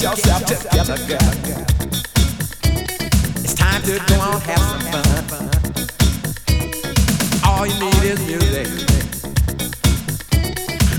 Get 0.00 0.16
yourself 0.16 0.44
together, 0.46 0.96
girl. 1.06 1.18
It's 3.36 3.52
time 3.52 3.82
to 3.82 3.98
go 4.08 4.14
on, 4.18 4.40
have 4.40 4.58
some 4.58 4.80
fun. 5.28 5.50
All 7.44 7.66
you 7.66 7.78
need 7.78 8.04
is 8.04 8.20
music. 8.26 8.66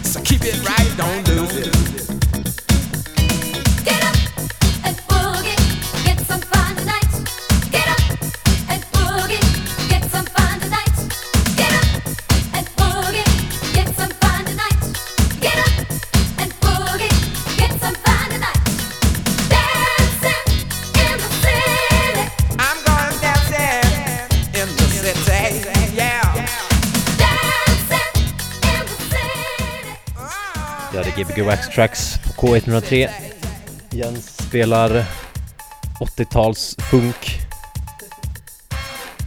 So 0.06 0.22
keep 0.22 0.44
it 0.44 0.64
right, 0.64 0.98
don't 0.98 1.28
lose 1.30 1.56
it. 1.58 1.91
Gbg 31.42 31.48
Wax 31.48 31.70
Tracks 31.70 32.18
på 32.18 32.48
K103. 32.48 33.10
Jens 33.92 34.48
spelar 34.48 35.06
80-tals 36.00 36.76
funk. 36.80 37.42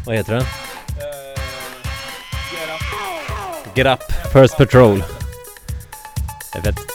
Vad 0.07 0.17
heter 0.17 0.35
den? 0.35 0.45
Get 2.51 2.69
up. 2.69 3.77
Get 3.77 3.87
up, 3.87 4.33
First 4.33 4.57
Patrol. 4.57 5.05
Jag 6.55 6.63
vet 6.63 6.94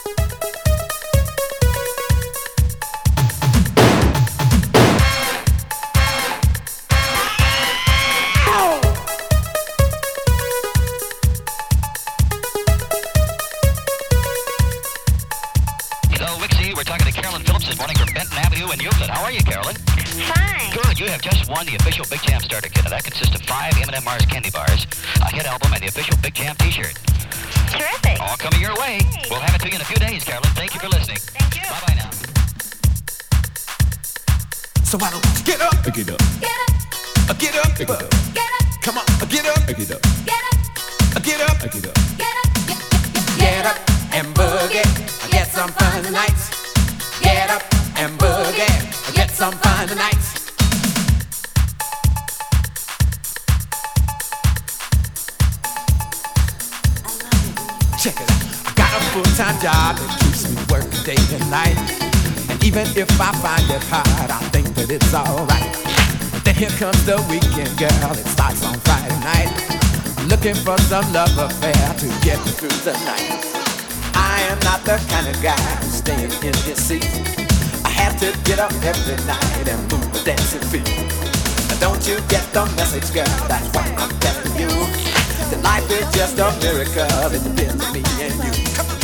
for 70.70 70.78
some 70.84 71.14
love 71.14 71.36
affair 71.38 71.94
to 71.98 72.08
get 72.22 72.38
me 72.46 72.52
through 72.52 72.78
the 72.86 72.94
night. 73.06 73.42
I 74.14 74.42
am 74.52 74.60
not 74.60 74.84
the 74.84 74.98
kind 75.10 75.28
of 75.28 75.42
guy 75.42 75.60
who's 75.82 75.96
staying 75.96 76.32
in 76.44 76.54
his 76.68 76.78
seat. 76.78 77.06
I 77.84 77.90
have 77.90 78.20
to 78.20 78.30
get 78.44 78.60
up 78.60 78.72
every 78.84 79.18
night 79.26 79.68
and 79.68 79.82
move 79.92 80.06
the 80.14 80.22
dancing 80.24 80.62
feet. 80.70 80.86
Don't 81.80 82.06
you 82.08 82.18
get 82.28 82.46
the 82.54 82.66
message, 82.76 83.12
girl? 83.14 83.26
That's 83.48 83.68
what 83.74 83.88
I'm 83.98 84.14
telling 84.20 84.54
you. 84.62 84.70
That 85.50 85.62
life 85.64 85.90
is 85.90 86.06
just 86.14 86.38
a 86.38 86.52
miracle. 86.62 87.34
It 87.34 87.44
depends 87.44 87.84
on 87.84 87.94
me 87.94 88.04
and 88.22 88.36
you. 88.44 88.99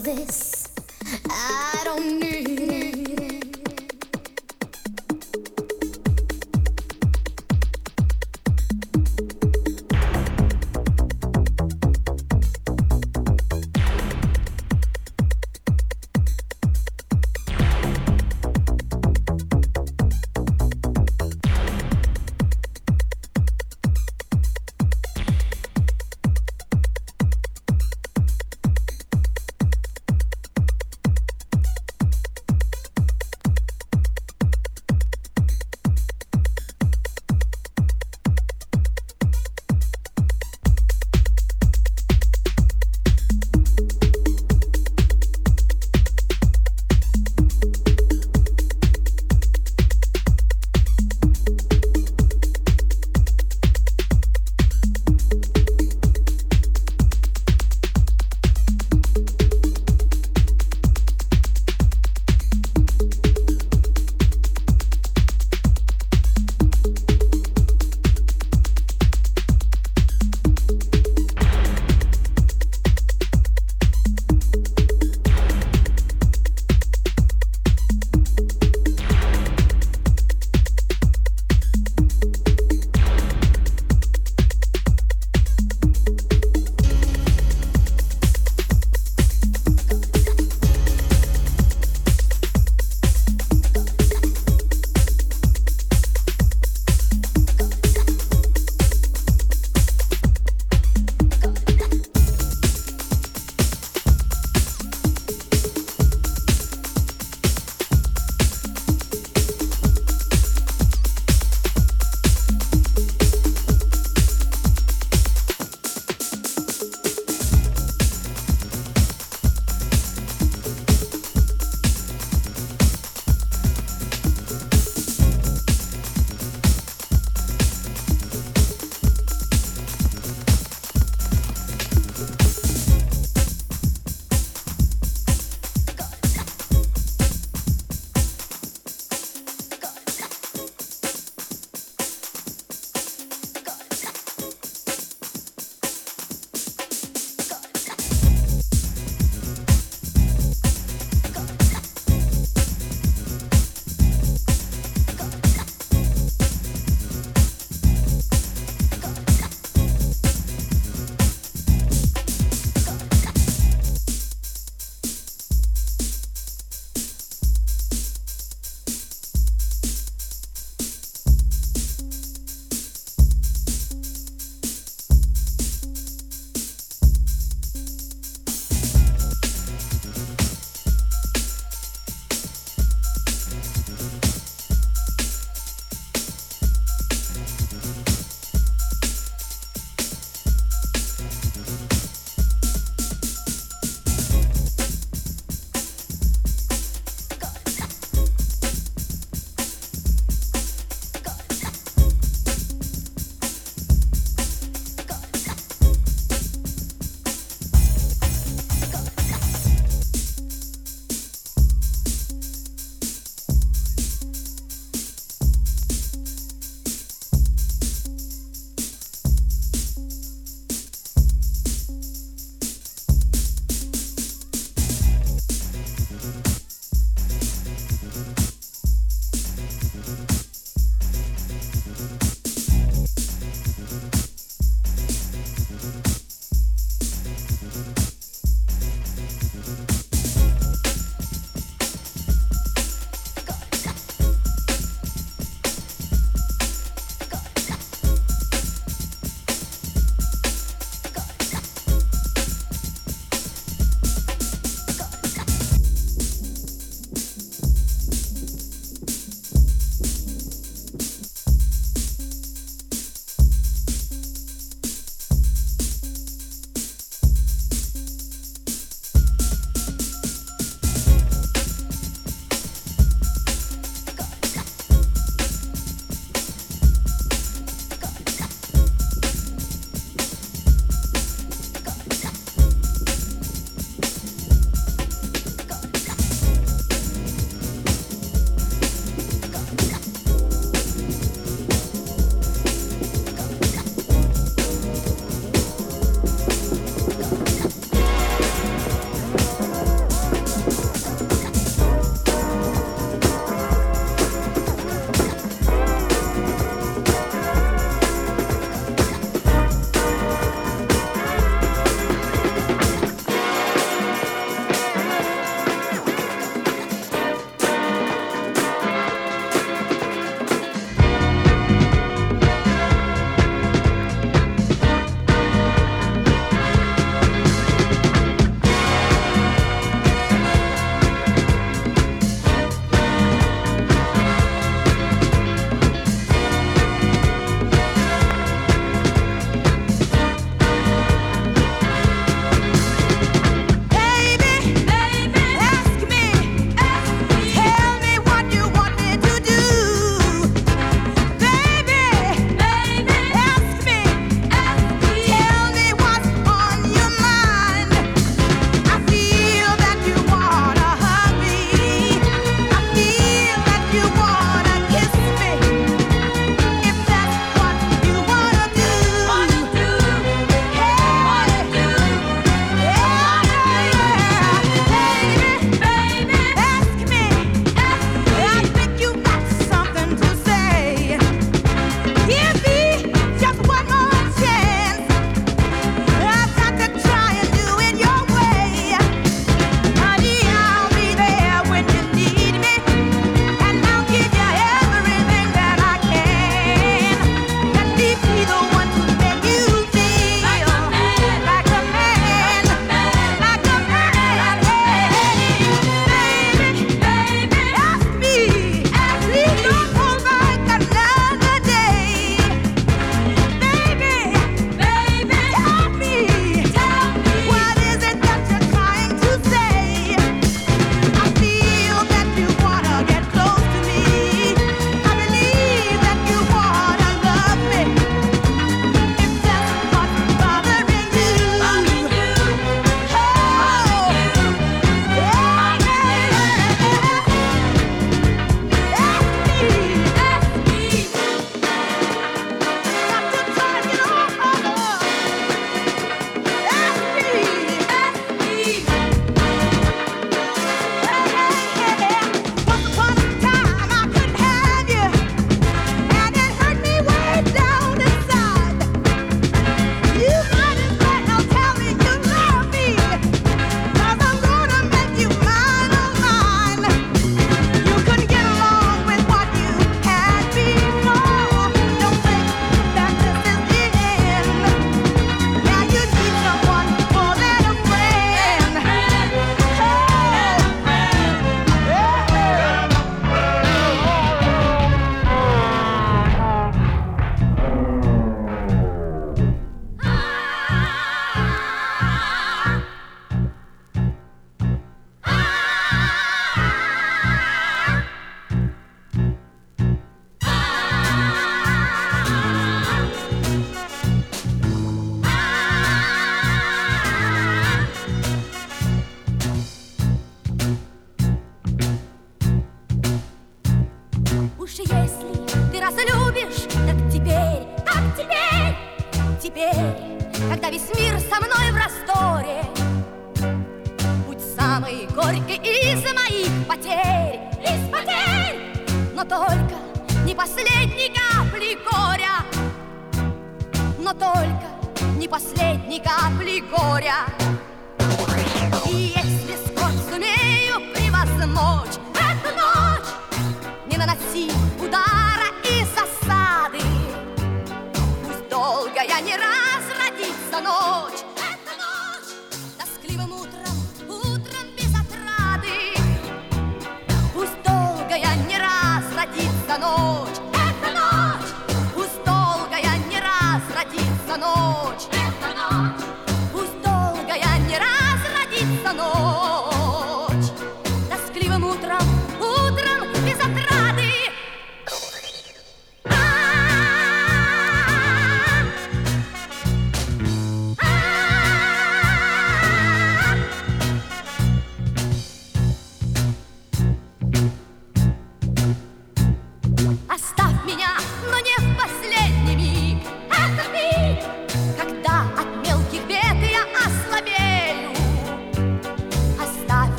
This. 0.00 0.37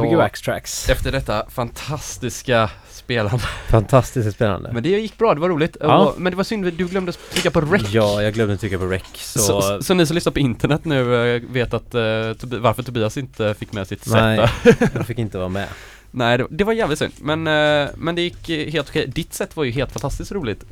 Gbg 0.00 0.12
Ja. 0.12 0.28
Tracks. 0.44 0.88
Efter 0.88 1.12
detta 1.12 1.46
fantastiska 1.50 2.70
spelande. 2.90 3.38
Fantastiskt 3.68 4.34
spännande. 4.34 4.70
Men 4.72 4.82
det 4.82 4.88
gick 4.88 5.18
bra, 5.18 5.34
det 5.34 5.40
var 5.40 5.48
roligt. 5.48 5.76
Ja. 5.80 6.14
Men 6.16 6.30
det 6.32 6.36
var 6.36 6.44
synd, 6.44 6.64
du 6.64 6.88
glömde 6.88 7.12
trycka 7.12 7.50
på 7.50 7.60
rec. 7.60 7.82
Ja, 7.92 8.22
jag 8.22 8.34
glömde 8.34 8.56
trycka 8.56 8.78
på 8.78 8.86
rec. 8.86 9.02
Så, 9.14 9.38
Så, 9.38 9.62
så, 9.62 9.82
så 9.82 9.94
ni 9.94 10.06
som 10.06 10.14
lyssnar 10.14 10.32
på 10.32 10.38
internet 10.38 10.84
nu 10.84 11.34
eh, 11.36 11.42
vet 11.50 11.74
att 11.74 11.90
Tobi- 11.92 12.58
varför 12.58 12.82
Tobias 12.82 13.16
inte 13.16 13.54
fick 13.54 13.72
med 13.72 13.88
sitt 13.88 14.06
nej, 14.06 14.48
set 14.64 14.78
där. 14.78 14.90
jag 14.94 15.06
fick 15.06 15.18
inte 15.18 15.38
vara 15.38 15.48
med. 15.48 15.68
Nej, 16.10 16.38
det, 16.38 16.46
det 16.50 16.64
var 16.64 16.72
jävligt 16.72 16.98
synd. 16.98 17.12
Men, 17.20 17.46
eh, 17.46 17.88
men 17.96 18.14
det 18.14 18.22
gick 18.22 18.48
helt 18.72 18.88
okej. 18.88 19.06
Ditt 19.06 19.34
set 19.34 19.56
var 19.56 19.64
ju 19.64 19.70
helt 19.70 19.92
fantastiskt 19.92 20.32
roligt. 20.32 20.64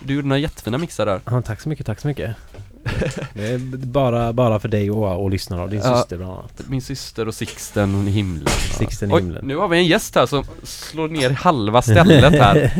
Du 0.00 0.14
gjorde 0.14 0.28
några 0.28 0.38
jättefina 0.38 0.78
mixar 0.78 1.06
där. 1.06 1.20
Ja, 1.24 1.42
tack 1.42 1.60
så 1.60 1.68
mycket, 1.68 1.86
tack 1.86 2.00
så 2.00 2.08
mycket. 2.08 2.36
Det 3.34 3.48
är 3.48 3.58
bara, 3.86 4.32
bara 4.32 4.58
för 4.60 4.68
dig 4.68 4.90
och, 4.90 5.22
och 5.22 5.30
lyssnarna 5.30 5.62
och 5.62 5.70
din 5.70 5.80
Ja. 5.84 5.96
syster 5.98 6.16
bland 6.16 6.32
annat. 6.32 6.62
Min 6.68 6.82
syster 6.82 7.28
och 7.28 7.34
Sixten 7.34 8.08
i 8.08 8.10
himlen. 8.10 8.48
Sixten 8.78 9.10
i 9.10 9.14
Oj, 9.14 9.20
himlen. 9.22 9.46
nu 9.46 9.56
har 9.56 9.68
vi 9.68 9.78
en 9.78 9.86
gäst 9.86 10.14
här 10.14 10.26
som 10.26 10.44
slår 10.62 11.08
ner 11.08 11.30
halva 11.30 11.82
stället 11.82 12.32
här. 12.42 12.72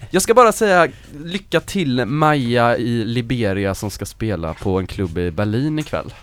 Jag 0.10 0.22
ska 0.22 0.34
bara 0.34 0.52
säga 0.52 0.88
lycka 1.24 1.60
till 1.60 2.04
Maja 2.06 2.76
i 2.76 3.04
Liberia 3.04 3.74
som 3.74 3.90
ska 3.90 4.04
spela 4.06 4.54
på 4.54 4.78
en 4.78 4.86
klubb 4.86 5.18
i 5.18 5.30
Berlin 5.30 5.78
ikväll. 5.78 6.14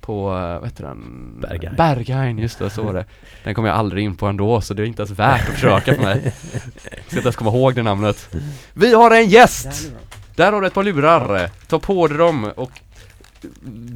På, 0.00 0.28
eh, 0.28 0.58
vad 0.60 0.64
heter 0.64 0.84
den? 0.84 0.98
Berghain. 1.40 1.74
Berghain, 1.76 2.38
just 2.38 2.58
det, 2.58 2.70
så 2.70 2.82
var 2.82 2.92
det. 2.94 3.04
Den 3.44 3.54
kommer 3.54 3.68
jag 3.68 3.76
aldrig 3.78 4.04
in 4.04 4.16
på 4.16 4.26
ändå, 4.26 4.60
så 4.60 4.74
det 4.74 4.82
är 4.82 4.86
inte 4.86 5.02
ens 5.02 5.10
värt 5.18 5.48
att 5.48 5.54
försöka 5.54 5.94
för 5.94 6.02
mig. 6.02 6.20
Jag 6.52 7.04
ska 7.06 7.16
inte 7.16 7.20
ens 7.26 7.36
komma 7.36 7.50
ihåg 7.50 7.74
det 7.74 7.82
namnet. 7.82 8.28
Vi 8.74 8.94
har 8.94 9.10
en 9.10 9.28
gäst! 9.28 9.92
Där 10.36 10.52
har 10.52 10.60
du 10.60 10.66
ett 10.66 10.74
par 10.74 10.84
lurar. 10.84 11.50
Ta 11.66 11.78
på 11.78 12.06
dig 12.06 12.18
dem 12.18 12.52
och 12.56 12.70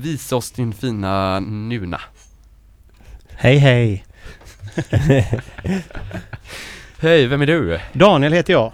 visa 0.03 0.37
oss 0.37 0.51
din 0.51 0.73
fina 0.73 1.41
nuna. 1.41 2.01
Hej 3.37 3.57
hej! 3.59 4.05
Hej, 7.01 7.27
vem 7.27 7.43
är 7.43 7.47
du? 7.47 7.81
Daniel 7.93 8.33
heter 8.33 8.53
jag. 8.53 8.73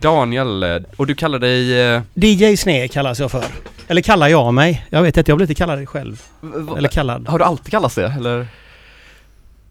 Daniel, 0.00 0.84
och 0.96 1.06
du 1.06 1.14
kallar 1.14 1.38
dig... 1.38 1.80
eh, 1.94 2.02
DJ 2.14 2.56
Sne 2.56 2.88
kallas 2.88 3.20
jag 3.20 3.30
för. 3.30 3.44
Eller 3.88 4.02
kallar 4.02 4.28
jag 4.28 4.54
mig. 4.54 4.86
Jag 4.90 5.02
vet 5.02 5.16
inte, 5.16 5.30
jag 5.30 5.38
blir 5.38 5.44
inte 5.50 5.54
kallad 5.54 5.88
själv. 5.88 6.22
v- 6.40 6.48
v- 6.56 6.72
Eller 6.76 6.88
kallad. 6.88 7.28
Har 7.28 7.38
du 7.38 7.44
alltid 7.44 7.70
kallats 7.70 7.94
det, 7.94 8.06
eller? 8.16 8.46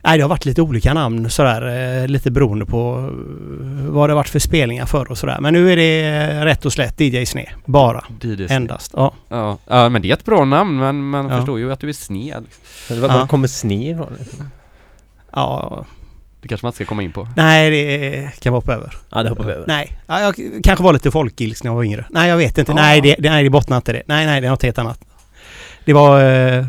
Nej, 0.04 0.18
det 0.18 0.24
har 0.24 0.30
varit 0.30 0.46
lite 0.46 0.62
olika 0.62 0.94
namn 0.94 1.30
sådär. 1.30 2.02
eh, 2.02 2.08
Lite 2.08 2.32
beroende 2.32 2.66
på 2.66 2.98
eh, 2.98 3.92
vad 3.92 4.10
det 4.10 4.14
varit 4.14 4.30
för 4.30 4.40
spelningar 4.40 4.86
förr 4.86 5.12
och 5.12 5.18
sådär. 5.18 5.38
Men 5.42 5.54
nu 5.54 5.72
är 5.72 5.76
det 5.76 6.06
eh, 6.08 6.42
rätt 6.46 6.66
och 6.66 6.74
slätt 6.74 7.00
DJ 7.02 7.26
Sne. 7.26 7.46
Bara. 7.66 8.04
DJ 8.22 8.46
Endast. 8.50 8.92
Ja. 8.96 9.14
Ja. 9.30 9.58
ja, 9.68 9.90
men 9.90 10.02
det 10.02 10.10
är 10.10 10.14
ett 10.14 10.26
bra 10.26 10.46
namn, 10.46 10.78
men 10.80 11.10
man 11.10 11.30
Ja. 11.30 11.38
förstår 11.38 11.60
ju 11.60 11.72
att 11.72 11.80
du 11.80 11.90
är 11.90 11.94
sned. 11.94 12.46
Var, 12.90 13.08
Ja. 13.08 13.28
kommer 13.28 13.48
sne 13.48 13.90
ifrån? 13.92 14.18
Ja. 15.34 15.86
Det 16.42 16.48
kanske 16.48 16.66
man 16.66 16.70
inte 16.70 16.76
ska 16.76 16.86
komma 16.86 17.04
in 17.04 17.12
på. 17.12 17.28
Nej, 17.36 17.70
det 17.72 18.30
kan 18.40 18.54
vara 18.54 18.62
på 18.62 18.72
över. 18.72 18.94
Ja, 19.12 19.24
det 19.24 19.30
hoppar 19.30 19.44
vi 19.44 19.52
över. 19.52 19.64
Nej, 19.68 19.98
ja, 20.08 20.22
jag 20.22 20.36
kanske 20.64 20.84
var 20.84 20.94
lite 20.94 21.12
folkilsk 21.12 21.64
när 21.64 21.72
jag 21.72 21.76
var 21.76 21.84
yngre. 21.84 22.06
Nej, 22.10 22.30
jag 22.30 22.38
vet 22.38 22.58
inte. 22.58 22.72
Ja. 22.72 22.76
Nej, 22.76 23.02
det, 23.02 23.16
det, 23.20 23.30
nej, 23.30 23.44
det 23.44 23.50
bottnar 23.50 23.78
inte 23.78 23.94
det. 23.94 24.04
Nej, 24.06 24.26
nej, 24.26 24.42
det 24.42 24.48
är 24.48 24.52
något 24.52 24.64
helt 24.64 24.78
annat. 24.78 25.00
Det 25.86 25.94
var... 25.94 26.22
Eh, 26.24 26.66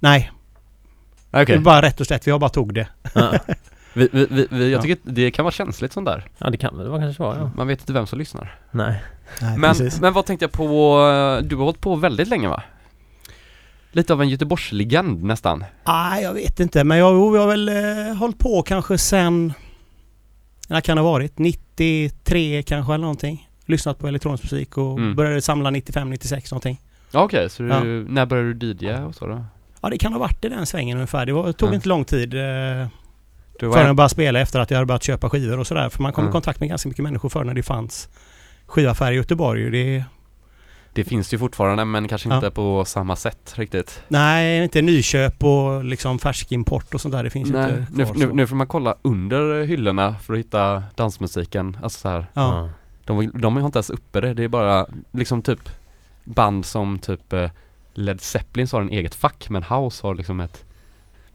nej, 0.00 0.30
Okej. 1.32 1.44
det 1.46 1.56
var 1.56 1.62
bara 1.64 1.82
rätt 1.82 2.00
och 2.00 2.06
slätt. 2.06 2.26
Jag 2.26 2.40
bara 2.40 2.50
tog 2.50 2.74
det. 2.74 2.88
Ja. 3.14 3.32
Vi, 3.94 4.08
vi, 4.12 4.26
vi, 4.30 4.46
vi, 4.50 4.70
jag 4.70 4.78
Ja. 4.78 4.82
tycker 4.82 4.94
att 4.94 5.14
det 5.16 5.30
kan 5.30 5.44
vara 5.44 5.52
känsligt 5.52 5.92
sånt 5.92 6.06
där. 6.06 6.24
ja, 6.38 6.50
det 6.50 6.56
kan 6.56 6.78
väl 6.78 6.88
vara 6.88 7.00
kanske 7.00 7.22
vara, 7.22 7.38
ja. 7.38 7.50
Man 7.56 7.66
vet 7.66 7.80
inte 7.80 7.92
vem 7.92 8.06
som 8.06 8.18
lyssnar. 8.18 8.58
Nej. 8.70 9.02
Nej, 9.40 9.58
Men, 9.58 9.70
precis. 9.70 10.00
men 10.00 10.12
vad 10.12 10.26
tänkte 10.26 10.44
jag 10.44 10.52
på, 10.52 10.98
du 11.44 11.56
har 11.56 11.64
hållit 11.64 11.80
på 11.80 11.94
väldigt 11.96 12.28
länge 12.28 12.48
va? 12.48 12.62
Lite 13.92 14.12
av 14.12 14.22
en 14.22 14.28
Göteborgslegend 14.28 15.22
nästan. 15.24 15.64
Nej, 15.86 16.22
jag 16.22 16.34
vet 16.34 16.60
inte. 16.60 16.84
Men 16.84 16.98
jag, 16.98 17.14
jag 17.36 17.40
har 17.40 17.46
väl 17.48 17.68
eh, 17.68 18.14
hållit 18.16 18.38
på 18.38 18.62
kanske 18.62 18.98
sen... 18.98 19.52
När 20.68 20.80
kan 20.80 20.96
det 20.96 21.02
ha 21.02 21.10
varit? 21.12 21.38
93 21.38 22.62
kanske 22.62 22.94
eller 22.94 23.02
någonting. 23.02 23.48
Lyssnat 23.66 23.98
på 23.98 24.08
elektronisk 24.08 24.42
musik 24.44 24.78
och 24.78 24.98
Mm. 24.98 25.14
började 25.14 25.42
samla 25.42 25.70
95, 25.70 26.10
96 26.10 26.50
någonting. 26.52 26.80
Ja, 27.10 27.22
Okej, 27.24 27.50
så 27.50 27.62
du, 27.62 27.68
Ja. 27.68 27.82
när 27.84 28.26
började 28.26 28.54
du 28.54 28.72
DJa 28.86 29.04
och 29.06 29.14
så 29.14 29.26
då? 29.26 29.44
Ja, 29.82 29.90
det 29.90 29.98
kan 29.98 30.12
ha 30.12 30.20
varit 30.20 30.44
i 30.44 30.48
den 30.48 30.66
svängen 30.66 30.96
ungefär. 30.96 31.26
Det, 31.26 31.32
var, 31.32 31.46
det 31.46 31.52
tog 31.52 31.68
Ja. 31.70 31.74
inte 31.74 31.88
lång 31.88 32.04
tid. 32.04 32.34
Eh, 32.34 32.40
förrän 33.60 33.86
jag 33.86 33.96
började 33.96 34.08
spela 34.08 34.40
efter 34.40 34.60
att 34.60 34.70
jag 34.70 34.78
hade 34.78 34.86
börjat 34.86 35.02
köpa 35.02 35.30
skivor 35.30 35.58
och 35.58 35.66
sådär. 35.66 35.88
För 35.88 36.02
man 36.02 36.12
kom 36.12 36.24
Ja. 36.24 36.30
i 36.30 36.32
kontakt 36.32 36.60
med 36.60 36.68
ganska 36.68 36.88
mycket 36.88 37.02
människor 37.02 37.28
förr 37.28 37.44
när 37.44 37.54
det 37.54 37.62
fanns 37.62 38.08
skivaffärer 38.66 39.12
i 39.12 39.16
Göteborg. 39.16 39.70
Det, 39.70 40.04
det 40.92 41.04
finns 41.04 41.34
ju 41.34 41.38
fortfarande 41.38 41.84
men 41.84 42.08
kanske 42.08 42.28
Ja. 42.28 42.34
inte 42.34 42.50
på 42.50 42.84
samma 42.84 43.16
sätt 43.16 43.52
riktigt. 43.56 44.02
nej, 44.08 44.62
inte 44.62 44.82
nyköp 44.82 45.44
och 45.44 45.84
liksom 45.84 46.18
färskimport 46.18 46.94
och 46.94 47.00
sånt 47.00 47.12
där. 47.14 47.24
Det 47.24 47.30
finns 47.30 47.50
Nej, 47.50 47.70
inte 47.78 47.86
nu, 47.92 48.04
kvar 48.04 48.14
nu, 48.14 48.26
så. 48.28 48.34
nu 48.34 48.46
får 48.46 48.56
man 48.56 48.66
kolla 48.66 48.94
under 49.02 49.64
hyllorna 49.64 50.14
för 50.18 50.32
att 50.32 50.38
hitta 50.38 50.82
dansmusiken. 50.94 51.76
Alltså 51.82 51.98
så 52.00 52.08
här. 52.08 52.26
Ja. 52.34 52.68
De, 53.04 53.30
de 53.34 53.56
har 53.56 53.66
inte 53.66 53.76
ens 53.78 53.90
uppe 53.90 54.20
det, 54.20 54.34
det 54.34 54.44
är 54.44 54.48
bara 54.48 54.86
liksom 55.12 55.42
typ 55.42 55.70
band 56.24 56.66
som 56.66 56.98
typ 56.98 57.32
eh, 57.32 57.50
Led 57.94 58.20
Zeppelin 58.20 58.66
har 58.72 58.80
en 58.80 58.90
eget 58.90 59.14
fack 59.14 59.46
men 59.50 59.62
House 59.62 60.06
har 60.06 60.14
liksom 60.14 60.40
ett 60.40 60.64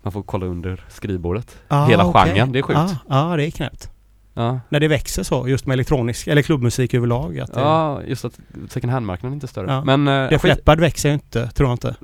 Man 0.01 0.11
får 0.13 0.23
kolla 0.23 0.45
under 0.45 0.85
skrivbordet. 0.89 1.57
Ah, 1.67 1.85
Hela 1.85 2.05
okej. 2.05 2.25
genren, 2.25 2.51
det 2.51 2.59
är 2.59 2.63
sjukt. 2.63 2.79
Ja, 3.07 3.29
ja, 3.29 3.35
det 3.37 3.45
är 3.45 3.51
knäppt. 3.51 3.89
Ja, 4.33 4.59
När 4.69 4.79
det 4.79 4.87
växer 4.87 5.23
så, 5.23 5.47
just 5.47 5.65
med 5.65 5.73
elektronisk, 5.73 6.27
eller 6.27 6.41
klubbmusik 6.41 6.93
överlag. 6.93 7.35
Det, 7.35 7.47
ja 7.59 8.01
just 8.07 8.25
att 8.25 8.39
second 8.69 8.93
hand-marknaden 8.93 9.31
är 9.31 9.35
inte 9.35 9.47
större. 9.47 9.71
Ja. 9.71 9.83
Men, 9.83 10.07
eh, 10.07 10.29
Def 10.29 10.41
skit, 10.41 10.55
Leppard 10.55 10.79
växer 10.79 11.09
ju 11.09 11.13
inte, 11.13 11.47
tror 11.47 11.69
jag 11.69 11.73
inte. 11.73 11.95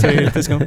så 0.00 0.06
det 0.06 0.14
är 0.14 0.24
lite 0.24 0.42
skumt. 0.42 0.66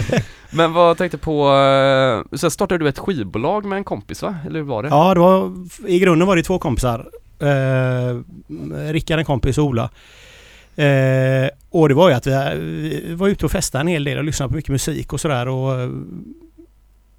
men 0.50 0.72
vad 0.72 0.98
tänkte 0.98 1.18
på, 1.18 1.54
eh, 1.54 2.36
sen 2.38 2.50
startade 2.50 2.84
du 2.84 2.88
ett 2.88 2.98
skivbolag 2.98 3.64
med 3.64 3.76
en 3.76 3.84
kompis 3.84 4.22
va? 4.22 4.36
Eller 4.46 4.58
hur 4.60 4.66
var 4.66 4.82
det? 4.82 4.88
Ja, 4.88 5.14
det 5.14 5.20
var, 5.20 5.52
i 5.86 5.98
grunden 5.98 6.28
var 6.28 6.36
det 6.36 6.42
två 6.42 6.58
kompisar. 6.58 7.08
Eh, 7.38 8.20
Rickard 8.92 9.18
en 9.18 9.24
kompis 9.24 9.58
och 9.58 9.64
Ola. 9.64 9.90
Eh, 10.76 11.48
och 11.70 11.88
det 11.88 11.94
var 11.94 12.08
ju 12.08 12.14
att 12.14 12.26
vi, 12.26 13.02
vi 13.08 13.14
var 13.14 13.28
ute 13.28 13.44
och 13.46 13.52
festade 13.52 13.80
en 13.80 13.86
hel 13.88 14.04
del 14.04 14.18
och 14.18 14.24
lyssnade 14.24 14.48
på 14.50 14.56
mycket 14.56 14.70
musik 14.70 15.12
och 15.12 15.20
sådär. 15.20 15.48
Och 15.48 15.80
eh, 15.80 15.90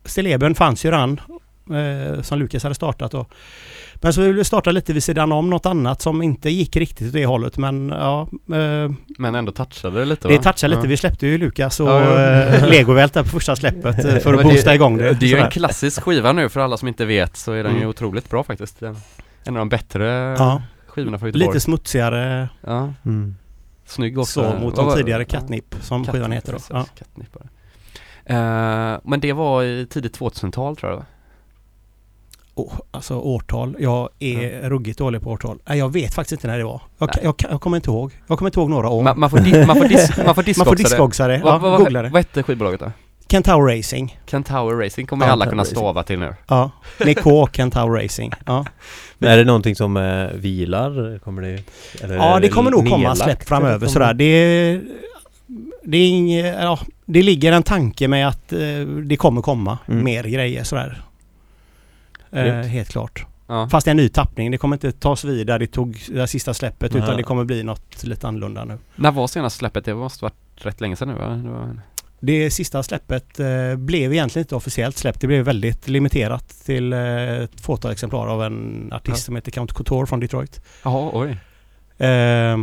Stilleben 0.05 0.55
fanns 0.55 0.85
ju 0.85 0.91
redan. 0.91 1.21
Eh, 1.69 2.21
som 2.21 2.39
Lukas 2.39 2.63
hade 2.63 2.75
startat. 2.75 3.13
Och, 3.13 3.29
men 3.95 4.13
så 4.13 4.21
ville 4.21 4.33
vi 4.33 4.43
starta 4.43 4.71
lite 4.71 4.93
vid 4.93 5.03
sidan 5.03 5.31
om 5.31 5.49
något 5.49 5.65
annat 5.65 6.01
som 6.01 6.21
inte 6.21 6.49
gick 6.49 6.75
riktigt 6.75 7.07
åt 7.07 7.13
det 7.13 7.25
hållet. 7.25 7.57
Men 7.57 7.89
ja, 7.89 8.21
eh, 8.31 8.91
Men 9.17 9.35
ändå 9.35 9.51
touchade 9.51 9.99
det 9.99 10.05
lite 10.05 10.27
det 10.27 10.37
va? 10.37 10.43
touchade 10.43 10.75
lite. 10.75 10.85
Ja. 10.87 10.89
Vi 10.89 10.97
släppte 10.97 11.27
ju 11.27 11.37
Lukas 11.37 11.79
och 11.79 11.87
Ja, 11.89 12.19
ja. 12.19 12.45
eh, 12.55 12.69
Legovält 12.69 13.13
där 13.13 13.23
på 13.23 13.29
första 13.29 13.55
släppet 13.55 14.05
eh, 14.05 14.17
för 14.17 14.29
Men 14.31 14.39
att 14.39 14.45
boosta 14.45 14.75
igång 14.75 14.97
det. 14.97 15.13
Det 15.13 15.25
är 15.25 15.29
ju 15.29 15.37
en 15.37 15.51
klassisk 15.51 16.01
skiva 16.01 16.31
nu 16.33 16.49
för 16.49 16.59
alla 16.59 16.77
som 16.77 16.87
inte 16.87 17.05
vet 17.05 17.37
så 17.37 17.51
är 17.51 17.63
den 17.63 17.71
ju 17.71 17.77
Mm. 17.77 17.89
otroligt 17.89 18.29
bra 18.29 18.43
faktiskt. 18.43 18.81
En 18.81 18.95
av 19.47 19.53
de 19.53 19.69
bättre 19.69 20.05
Ja, 20.37 20.61
skivorna 20.87 21.19
från 21.19 21.27
Göteborg. 21.29 21.47
lite 21.47 21.59
smutsigare 21.59 22.49
Ja, 22.61 22.93
Mm. 23.05 23.35
Snygg 23.85 24.19
också. 24.19 24.51
så 24.51 24.59
mot 24.59 24.75
de 24.75 24.95
tidigare 24.95 25.25
Catnip 25.25 25.75
som 25.81 26.05
skivan 26.05 26.31
heter 26.31 26.53
då. 26.53 26.59
Ja. 26.69 26.85
Catnip. 26.95 27.35
Eh, 28.25 28.35
men 29.03 29.19
det 29.19 29.33
var 29.33 29.63
i 29.63 29.87
tidigt 29.89 30.19
2000-tal 30.19 30.75
tror 30.75 30.91
jag 30.91 30.97
va? 30.97 31.05
Oh, 32.55 32.73
alltså 32.91 33.15
årtal. 33.19 33.75
Jag 33.79 34.09
är 34.19 34.69
ruggigt 34.69 34.97
dålig 34.99 35.21
på 35.21 35.31
årtal. 35.31 35.59
Nej, 35.65 35.77
jag 35.79 35.93
vet 35.93 36.13
faktiskt 36.13 36.31
inte 36.31 36.47
när 36.47 36.57
det 36.57 36.63
var. 36.63 36.81
Jag, 36.97 37.09
jag, 37.23 37.35
jag 37.49 37.61
kommer 37.61 37.77
inte 37.77 37.89
ihåg. 37.89 38.11
Jag 38.27 38.37
kommer 38.37 38.49
inte 38.49 38.59
ihåg 38.59 38.69
några 38.69 38.89
år. 38.89 39.03
Man, 39.03 39.19
man 39.19 39.29
får, 39.29 39.37
di- 39.37 39.65
man 39.65 39.75
får, 39.75 39.87
dis, 39.87 40.17
man 40.17 40.35
får 40.35 40.57
Man 40.57 40.65
får 40.65 40.75
diskboxa 40.75 41.27
det. 41.27 41.33
det. 41.33 41.39
Ja, 41.45 41.57
vad, 41.57 41.77
googla 41.79 41.99
vad, 41.99 42.05
det. 42.05 42.13
vad 42.13 42.19
hette 42.21 42.43
skivbolaget 42.43 42.79
då? 42.79 42.91
Kentaur 43.33 43.77
Racing. 43.77 44.19
Kentaur 44.25 44.75
Racing 44.83 45.07
kommer 45.07 45.25
Ja, 45.25 45.31
alla 45.31 45.45
Kentaur 45.45 45.51
kunna 45.51 45.61
Racing. 45.63 45.75
stava 45.77 46.03
till 46.03 46.19
nu. 46.19 46.35
Ja. 46.47 46.71
Med 47.05 47.17
K, 47.23 47.47
Kentaur 47.53 47.89
Racing. 48.03 48.33
Ja, 48.45 48.65
Men 49.17 49.29
är 49.31 49.37
det 49.37 49.43
någonting 49.43 49.75
som 49.75 49.97
eh, 49.97 50.27
vilar? 50.33 51.19
Kommer 51.19 51.41
det... 51.41 51.63
Eller 52.03 52.15
ja 52.15 52.39
det 52.39 52.49
kommer 52.49 52.71
nog 52.71 52.89
komma 52.89 53.15
släpp 53.15 53.43
framöver 53.47 53.87
sådär. 53.87 54.13
Det, 54.13 54.81
det 55.83 55.97
är 55.97 56.07
inget, 56.09 56.55
ja, 56.61 56.79
det 57.05 57.21
ligger 57.21 57.51
en 57.51 57.63
tanke 57.63 58.07
med 58.07 58.27
att 58.27 58.53
eh, 58.53 58.59
det 59.05 59.17
kommer 59.17 59.41
komma 59.41 59.77
Mm. 59.87 60.03
mer 60.03 60.23
grejer 60.23 60.63
sådär. 60.63 61.01
Eh, 62.31 62.43
helt 62.53 62.89
klart. 62.89 63.25
Ja. 63.47 63.69
Fast 63.69 63.85
det 63.85 63.89
är 63.89 63.91
en 63.91 63.97
ny 63.97 64.09
tappning. 64.09 64.51
Det 64.51 64.57
kommer 64.57 64.75
inte 64.75 64.91
tas 64.91 65.23
vid 65.23 65.47
där 65.47 65.59
det 65.59 65.67
tog 65.67 66.01
det 66.09 66.19
här 66.19 66.25
sista 66.25 66.53
släppet 66.53 66.93
Nej. 66.93 67.03
utan 67.03 67.17
det 67.17 67.23
kommer 67.23 67.43
bli 67.43 67.63
något 67.63 68.03
lite 68.03 68.27
annorlunda 68.27 68.65
nu. 68.65 68.77
När 68.95 69.11
var 69.11 69.27
senast 69.27 69.57
släppet? 69.57 69.85
Det 69.85 69.95
måste 69.95 70.25
varit 70.25 70.33
rätt 70.55 70.81
länge 70.81 70.95
sedan 70.95 71.07
nu 71.07 71.13
va? 71.13 71.75
Det 72.25 72.51
sista 72.51 72.83
släppet 72.83 73.39
eh, 73.39 73.75
blev 73.75 74.13
egentligen 74.13 74.43
inte 74.43 74.55
officiellt 74.55 74.97
släppt. 74.97 75.21
Det 75.21 75.27
blev 75.27 75.45
väldigt 75.45 75.87
limiterat 75.87 76.49
till 76.65 76.93
eh, 76.93 76.99
ett 77.41 77.61
fåtal 77.61 77.91
exemplar 77.91 78.27
av 78.27 78.43
en 78.43 78.89
artist 78.93 79.07
Ja. 79.07 79.15
som 79.15 79.35
heter 79.35 79.51
Count 79.51 79.73
Couture 79.73 80.05
från 80.05 80.19
Detroit. 80.19 80.61
Jaha, 80.83 81.09
oj. 81.13 81.29
Eh, 82.07 82.57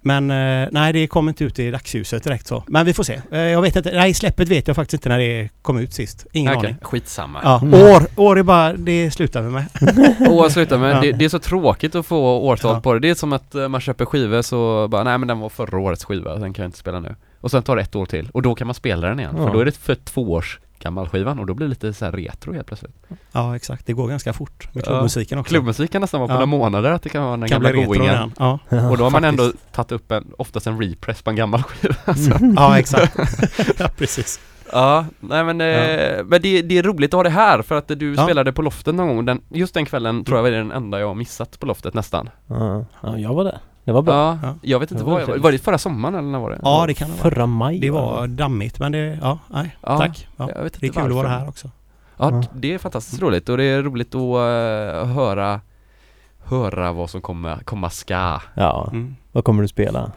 men 0.00 0.30
eh, 0.30 0.68
nej, 0.72 0.92
det 0.92 1.06
kom 1.06 1.28
inte 1.28 1.44
ut 1.44 1.58
i 1.58 1.70
dagsljuset 1.70 2.24
direkt 2.24 2.46
så. 2.46 2.64
Men 2.66 2.86
vi 2.86 2.94
får 2.94 3.02
se. 3.02 3.20
Eh, 3.32 3.38
jag 3.40 3.62
vet 3.62 3.76
inte. 3.76 3.90
Nej, 3.94 4.14
släppet 4.14 4.48
vet 4.48 4.66
jag 4.66 4.76
faktiskt 4.76 4.94
inte 4.94 5.08
när 5.08 5.18
det 5.18 5.48
kom 5.62 5.78
ut 5.78 5.92
sist. 5.94 6.26
Ingen 6.32 6.56
Okej, 6.56 6.68
aning. 6.68 6.80
Skitsamma. 6.82 7.40
Ja, 7.42 7.60
Mm. 7.62 7.74
år, 7.80 8.02
år 8.16 8.38
är 8.38 8.42
bara, 8.42 8.72
det 8.72 9.10
slutar 9.10 9.42
vi 9.42 9.50
med. 9.50 9.64
Och 10.30 10.52
sluta 10.52 10.78
med, 10.78 10.96
Ja. 10.96 11.00
det, 11.00 11.12
det 11.12 11.24
är 11.24 11.28
så 11.28 11.38
tråkigt 11.38 11.94
att 11.94 12.06
få 12.06 12.38
årtal 12.38 12.74
Ja. 12.74 12.80
på 12.80 12.92
det. 12.94 13.00
Det 13.00 13.10
är 13.10 13.14
som 13.14 13.32
att 13.32 13.54
man 13.70 13.80
köper 13.80 14.04
skivor 14.04 14.42
så 14.42 14.88
bara, 14.88 15.04
nej 15.04 15.18
men 15.18 15.28
den 15.28 15.38
var 15.38 15.48
förra 15.48 15.78
årets 15.78 16.04
skiva, 16.04 16.34
den 16.36 16.52
kan 16.52 16.62
jag 16.62 16.68
inte 16.68 16.78
spela 16.78 17.00
nu. 17.00 17.14
Och 17.46 17.50
sen 17.50 17.62
tar 17.62 17.76
det 17.76 17.82
ett 17.82 17.94
år 17.96 18.06
till 18.06 18.30
och 18.34 18.42
då 18.42 18.54
kan 18.54 18.66
man 18.66 18.74
spela 18.74 19.08
den 19.08 19.20
igen. 19.20 19.34
Ja. 19.38 19.46
För 19.46 19.52
då 19.52 19.60
är 19.60 19.64
det 19.64 19.76
för 19.76 19.94
två 19.94 20.32
års 20.32 20.60
gammal 20.78 21.08
skivan 21.08 21.38
och 21.38 21.46
då 21.46 21.54
blir 21.54 21.66
det 21.66 21.70
lite 21.70 21.92
så 21.92 22.04
här 22.04 22.12
retro 22.12 22.52
helt 22.52 22.66
plötsligt. 22.66 22.94
Ja, 23.32 23.56
exakt. 23.56 23.86
Det 23.86 23.92
går 23.92 24.08
ganska 24.08 24.32
fort 24.32 24.68
med 24.74 24.82
Ja. 24.82 24.86
klubbmusiken 24.86 25.38
också. 25.38 25.48
Klubbmusik 25.50 25.92
kan 25.92 26.00
nästan 26.00 26.20
vara 26.20 26.28
på 26.28 26.32
Ja. 26.32 26.36
några 26.36 26.46
månader 26.46 26.90
att 26.90 27.02
det 27.02 27.08
kan 27.08 27.22
vara 27.22 27.36
den 27.36 27.48
kan 27.48 27.54
gamla 27.56 27.70
bli 27.70 27.80
retro 27.80 27.88
goingen. 27.92 28.14
igen. 28.14 28.32
Ja. 28.38 28.58
Och 28.90 28.98
då 28.98 29.04
har 29.04 29.10
man 29.10 29.24
ändå 29.24 29.52
tagit 29.72 29.92
upp 29.92 30.12
en, 30.12 30.32
oftast 30.38 30.66
en 30.66 30.82
repress 30.82 31.22
på 31.22 31.30
en 31.30 31.36
gammal 31.36 31.62
skiva. 31.62 32.14
Så. 32.14 32.32
ja, 32.56 32.78
exakt. 32.78 33.16
ja, 33.78 33.88
precis. 33.98 34.40
Ja, 34.72 35.06
nej 35.20 35.44
men, 35.44 35.60
eh, 35.60 36.24
men 36.24 36.42
det, 36.42 36.62
det 36.62 36.78
är 36.78 36.82
roligt 36.82 37.14
att 37.14 37.18
ha 37.18 37.22
det 37.22 37.30
här 37.30 37.62
för 37.62 37.74
att 37.74 37.88
du 37.88 38.14
Ja. 38.14 38.22
spelade 38.24 38.52
på 38.52 38.62
loftet 38.62 38.94
någon 38.94 39.08
gång. 39.16 39.24
Den, 39.24 39.40
just 39.48 39.74
den 39.74 39.86
kvällen 39.86 40.24
tror 40.24 40.38
jag 40.38 40.42
var 40.42 40.50
den 40.50 40.72
enda 40.72 41.00
jag 41.00 41.06
har 41.06 41.14
missat 41.14 41.60
på 41.60 41.66
loftet 41.66 41.94
nästan. 41.94 42.28
Ja, 42.46 42.84
ja, 43.02 43.18
jag 43.18 43.34
var 43.34 43.44
där. 43.44 43.58
Det 43.86 43.92
var 43.92 44.02
bra. 44.02 44.14
Ja, 44.14 44.38
Ja. 44.42 44.54
jag 44.62 44.80
vet 44.80 44.90
inte 44.90 45.02
Det 45.02 45.06
var 45.06 45.12
vad 45.12 45.20
jag, 45.20 45.26
trevligt. 45.26 45.44
var 45.44 45.52
det 45.52 45.58
förra 45.58 45.78
sommaren 45.78 46.14
eller 46.14 46.28
när 46.28 46.38
var 46.38 46.50
det? 46.50 46.58
Ja, 46.62 46.84
det 46.86 46.94
kan 46.94 47.08
det 47.08 47.14
vara. 47.22 47.30
Förra 47.30 47.46
maj 47.46 47.78
Det 47.80 47.90
va? 47.90 48.00
var 48.00 48.26
dammigt 48.26 48.78
men 48.78 48.92
det, 48.92 49.18
ja, 49.22 49.38
nej, 49.50 49.76
Ja, 49.82 49.98
tack. 49.98 50.28
Ja. 50.36 50.50
Jag 50.54 50.62
vet 50.62 50.72
Det 50.72 50.84
är 50.84 50.86
inte 50.86 51.00
kul 51.00 51.06
att 51.10 51.14
vara 51.16 51.28
varför. 51.28 51.40
här 51.40 51.48
också. 51.48 51.70
Ja, 52.16 52.30
Ja. 52.30 52.42
det 52.54 52.74
är 52.74 52.78
fantastiskt 52.78 53.22
roligt 53.22 53.48
och 53.48 53.56
det 53.56 53.64
är 53.64 53.82
roligt 53.82 54.14
att 54.14 54.20
eh, 54.22 55.14
höra 55.14 55.60
Höra 56.44 56.92
vad 56.92 57.10
som 57.10 57.20
kommer, 57.20 57.56
komma 57.56 57.90
ska. 57.90 58.40
Ja, 58.54 58.88
Mm. 58.92 59.16
vad 59.32 59.44
kommer 59.44 59.62
du 59.62 59.68
spela? 59.68 60.12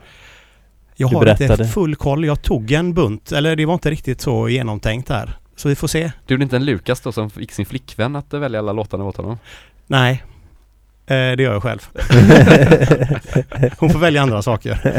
Jag 0.95 1.09
Du 1.11 1.15
har 1.15 1.41
inte 1.41 1.65
full 1.65 1.95
koll. 1.95 2.25
Jag 2.25 2.41
tog 2.41 2.71
en 2.71 2.93
bunt, 2.93 3.31
eller 3.31 3.55
det 3.55 3.65
var 3.65 3.73
inte 3.73 3.91
riktigt 3.91 4.21
så 4.21 4.49
genomtänkt 4.49 5.07
där. 5.07 5.37
Så 5.55 5.69
vi 5.69 5.75
får 5.75 5.87
se. 5.87 6.11
Du 6.25 6.35
är 6.35 6.41
inte 6.41 6.55
en 6.55 6.65
Lukas 6.65 7.01
då 7.01 7.11
som 7.11 7.29
fick 7.29 7.51
sin 7.51 7.65
flickvän 7.65 8.15
att 8.15 8.33
välja 8.33 8.59
alla 8.59 8.71
låtarna 8.73 9.03
åt 9.03 9.17
honom? 9.17 9.37
Nej, 9.87 10.23
eh, 11.09 11.35
det 11.37 11.43
gör 11.43 11.53
jag 11.53 11.63
själv. 11.63 11.79
Hon 13.79 13.89
får 13.89 13.99
välja 13.99 14.21
andra 14.21 14.41
saker. 14.41 14.79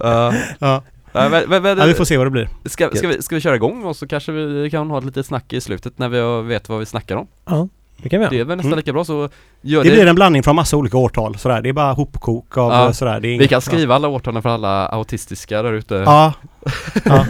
Ja. 0.00 0.34
Ja. 0.58 0.82
Nej, 1.12 1.30
men, 1.48 1.62
men, 1.62 1.78
Ja, 1.78 1.84
vi 1.84 1.94
får 1.94 2.04
se 2.04 2.16
vad 2.16 2.26
det 2.26 2.30
blir. 2.30 2.48
ska, 2.64 2.90
ska, 2.94 3.08
vi, 3.08 3.22
ska 3.22 3.34
vi 3.34 3.40
köra 3.40 3.54
igång 3.56 3.84
och 3.84 3.96
så 3.96 4.06
kanske 4.06 4.32
vi 4.32 4.70
kan 4.70 4.90
ha 4.90 4.98
ett 4.98 5.04
litet 5.04 5.26
snack 5.26 5.52
i 5.52 5.60
slutet 5.60 5.98
när 5.98 6.08
vi 6.08 6.48
vet 6.48 6.68
vad 6.68 6.78
vi 6.78 6.86
snackar 6.86 7.16
om? 7.16 7.26
Ja, 7.46 7.68
det 8.02 8.08
kan 8.08 8.20
vi 8.20 8.26
Det 8.26 8.36
göra. 8.36 8.44
är 8.44 8.48
väl 8.48 8.56
nästan 8.56 8.68
Mm. 8.72 8.76
lika 8.76 8.92
bra 8.92 9.04
så 9.04 9.28
gör 9.60 9.82
Det 9.84 9.88
det, 9.90 9.94
blir 9.94 10.06
en 10.06 10.14
blandning 10.14 10.42
från 10.42 10.56
massa 10.56 10.76
olika 10.76 10.96
årtal. 10.96 11.38
Sådär. 11.38 11.62
Det 11.62 11.68
är 11.68 11.72
bara 11.72 11.92
hopkok 11.92 12.56
av 12.56 12.72
Ja. 12.72 12.92
sådär. 12.92 13.20
Det 13.20 13.28
är 13.28 13.38
Vi 13.38 13.48
kan 13.48 13.60
skriva 13.60 13.94
alla 13.94 14.08
årtalen 14.08 14.42
för 14.42 14.48
alla 14.50 14.86
autistiska 14.88 15.62
där 15.62 15.72
ute 15.72 15.94
Ja. 15.94 16.32
ja. 17.04 17.26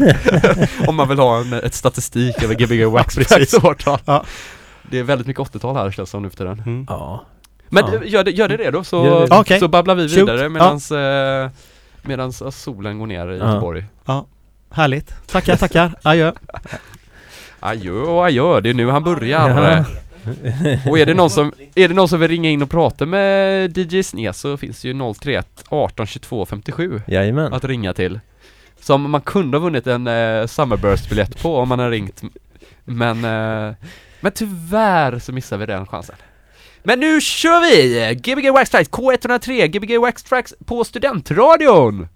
Om 0.86 0.96
man 0.96 1.08
vill 1.08 1.18
ha 1.18 1.40
en, 1.40 1.52
ett 1.52 1.74
statistik 1.74 2.42
över 2.42 2.54
Gbg 2.54 2.84
Wax 2.84 3.16
Ja, 3.16 3.24
precis. 3.28 3.54
årtal 3.64 3.98
Ja. 4.04 4.24
Det 4.90 4.98
är 4.98 5.02
väldigt 5.02 5.26
mycket 5.26 5.42
80-tal 5.52 5.76
här 5.76 5.90
känns 5.90 6.08
det 6.08 6.10
som 6.10 6.22
nu 6.22 6.30
för 6.30 6.36
tiden 6.36 6.62
Mm. 6.66 6.86
Ja. 6.88 7.24
Men 7.68 7.84
Ja. 7.92 8.04
gör, 8.04 8.24
det, 8.24 8.30
gör 8.30 8.48
det 8.48 8.56
redo 8.56 8.84
så, 8.84 9.04
Gör 9.06 9.26
det. 9.26 9.36
Okej. 9.38 9.60
så 9.60 9.68
babblar 9.68 9.94
vi 9.94 10.06
vidare 10.06 10.48
medans, 10.48 10.90
eh, 10.92 11.50
medans 12.02 12.62
solen 12.62 12.98
går 12.98 13.06
ner 13.06 13.28
i 13.30 13.38
Ja. 13.38 13.46
Göteborg 13.48 13.84
Härligt. 14.70 15.14
Tackar, 15.26 15.56
tackar. 15.56 15.94
Adjö. 16.02 16.32
Adjö 17.60 17.92
och 17.92 18.26
adjö, 18.26 18.60
det 18.60 18.70
är 18.70 18.74
nu 18.74 18.88
han 18.90 19.04
börjar 19.04 19.48
Ja. 19.50 19.84
Och 20.90 20.98
är 20.98 21.06
det, 21.06 21.14
någon 21.14 21.30
som, 21.30 21.52
är 21.74 21.88
det 21.88 21.94
någon 21.94 22.08
som 22.08 22.20
vill 22.20 22.28
ringa 22.30 22.50
in 22.50 22.62
och 22.62 22.70
prata 22.70 23.06
med 23.06 23.78
DJ 23.78 24.02
Sne 24.02 24.32
så 24.32 24.56
finns 24.56 24.82
det 24.82 24.88
ju 24.88 25.14
031 25.14 25.64
18 25.68 26.06
22 26.06 26.46
57 26.46 27.02
Jajamän. 27.06 27.52
att 27.52 27.64
ringa 27.64 27.94
till 27.94 28.20
Som 28.80 29.10
man 29.10 29.20
kunde 29.20 29.56
ha 29.58 29.64
vunnit 29.64 29.86
en 29.86 30.06
eh, 30.06 30.46
Summerburst-biljett 30.46 31.42
på 31.42 31.56
om 31.56 31.68
man 31.68 31.78
hade 31.78 31.90
ringt 31.90 32.22
Men, 32.84 33.24
eh, 33.24 33.74
men 34.20 34.32
tyvärr 34.32 35.18
så 35.18 35.32
missar 35.32 35.56
vi 35.56 35.66
den 35.66 35.86
chansen 35.86 36.16
Men 36.82 37.00
nu 37.00 37.20
kör 37.20 37.60
vi! 37.60 38.14
Gbg 38.14 38.50
Wax 38.52 38.70
Tracks 38.70 38.90
K103, 38.90 39.66
Gbg 39.66 39.98
Wax 39.98 40.22
Tracks 40.22 40.54
på 40.64 40.84
Studentradion! 40.84 42.08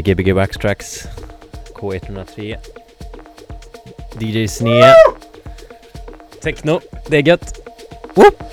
är 0.00 0.14
Gbg 0.14 0.34
Backtracks 0.34 1.08
K103 1.74 2.56
DJ 4.20 4.48
Snea 4.48 4.94
Techno, 6.42 6.80
det 7.08 7.16
är 7.16 7.22
gött! 7.22 7.68
Woop! 8.14 8.49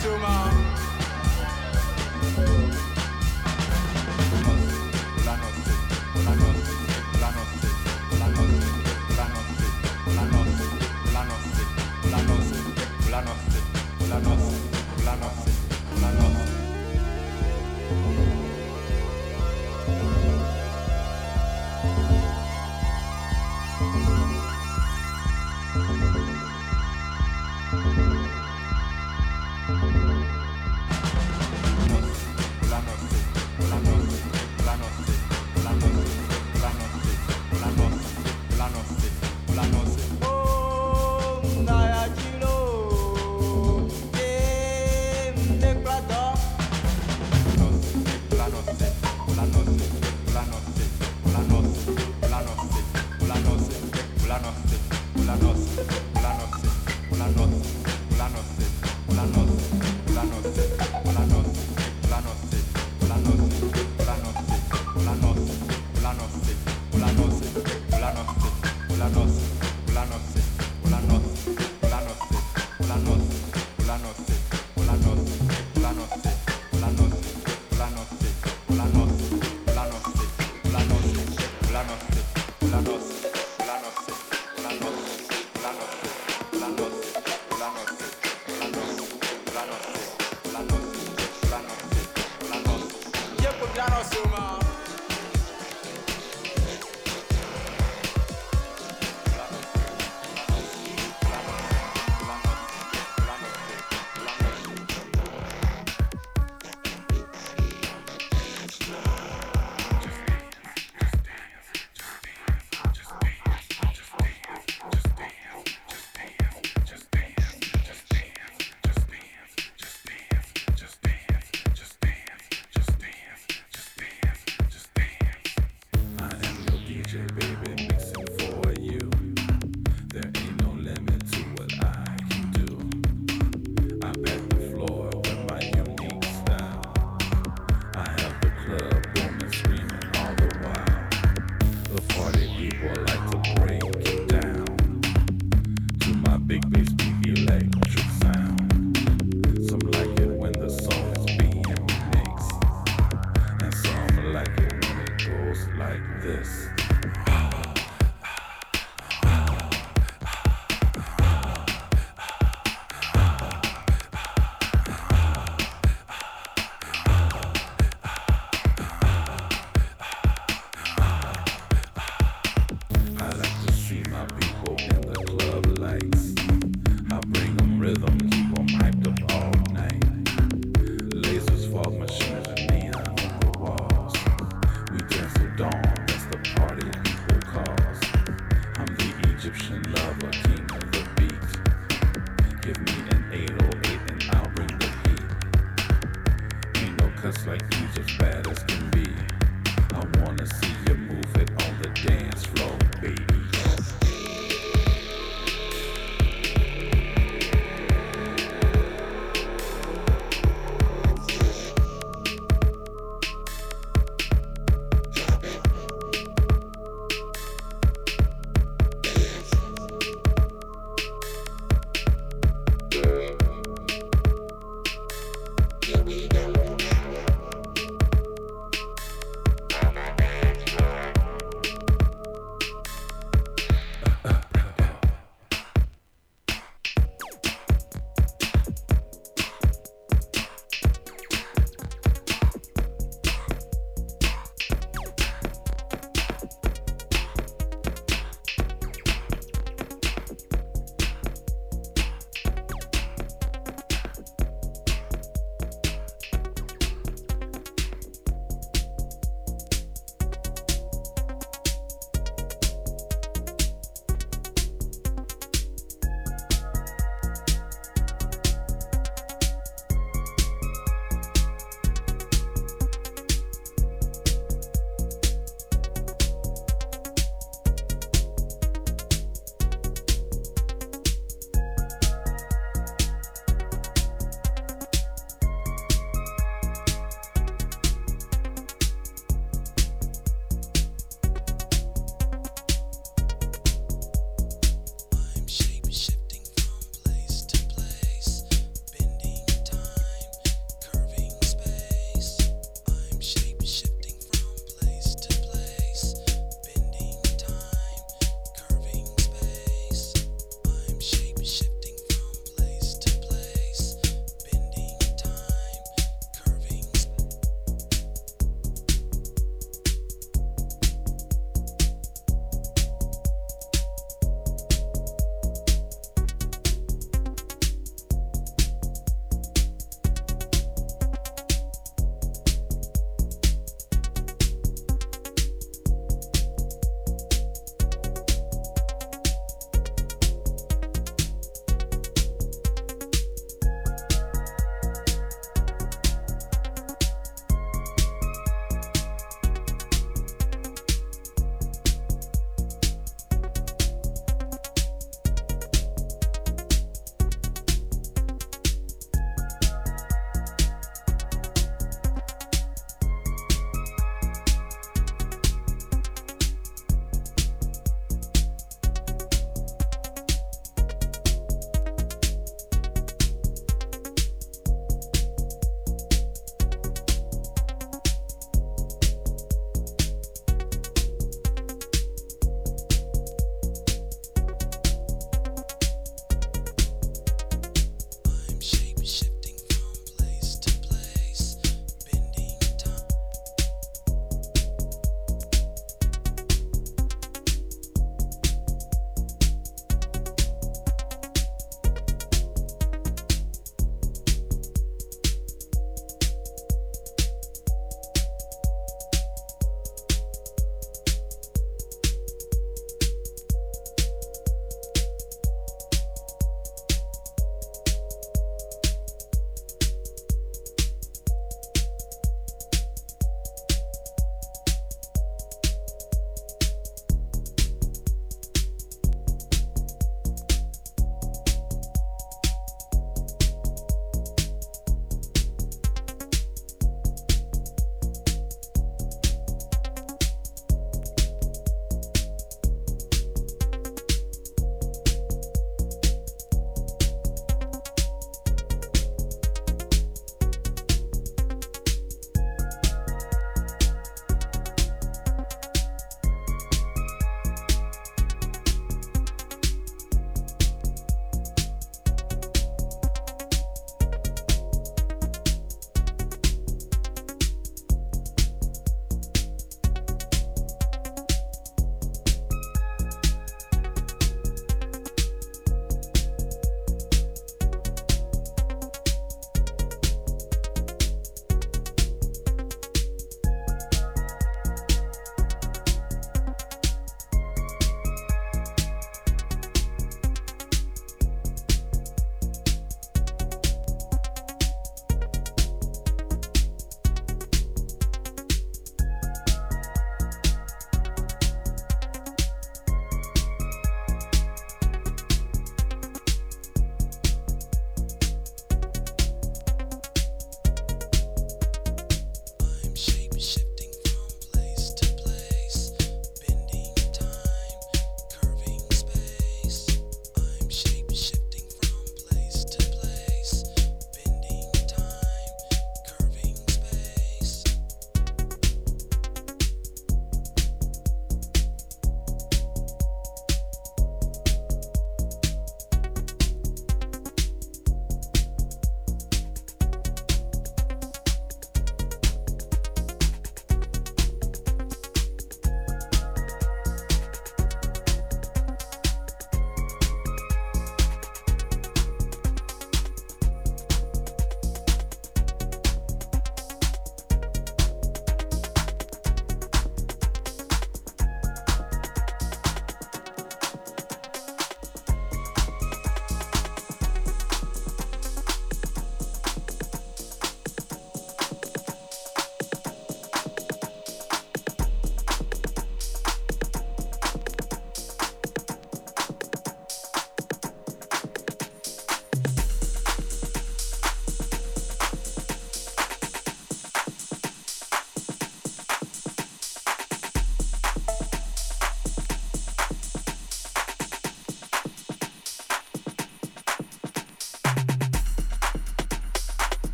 too 0.00 0.16
long. 0.16 0.59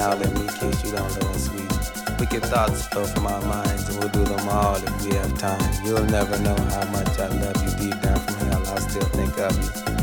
Now 0.00 0.14
let 0.14 0.32
me 0.32 0.46
kiss 0.58 0.82
you 0.82 0.92
down 0.92 1.12
low 1.20 1.32
sweet. 1.34 1.70
Wicked 2.18 2.42
thoughts 2.46 2.86
flow 2.86 3.04
from 3.04 3.26
our 3.26 3.42
minds 3.42 3.86
and 3.86 3.98
we'll 3.98 4.08
do 4.08 4.24
them 4.24 4.48
all 4.48 4.76
if 4.76 5.04
we 5.04 5.14
have 5.14 5.36
time. 5.36 5.84
You'll 5.84 6.06
never 6.06 6.38
know 6.38 6.56
how 6.56 6.86
much 6.86 7.18
I 7.18 7.28
love 7.28 7.62
you 7.62 7.90
deep 7.90 8.00
down 8.00 8.18
from 8.18 8.48
hell. 8.48 8.66
I'll 8.68 8.80
still 8.80 9.02
think 9.02 9.38
of 9.38 9.54
you. 9.62 9.99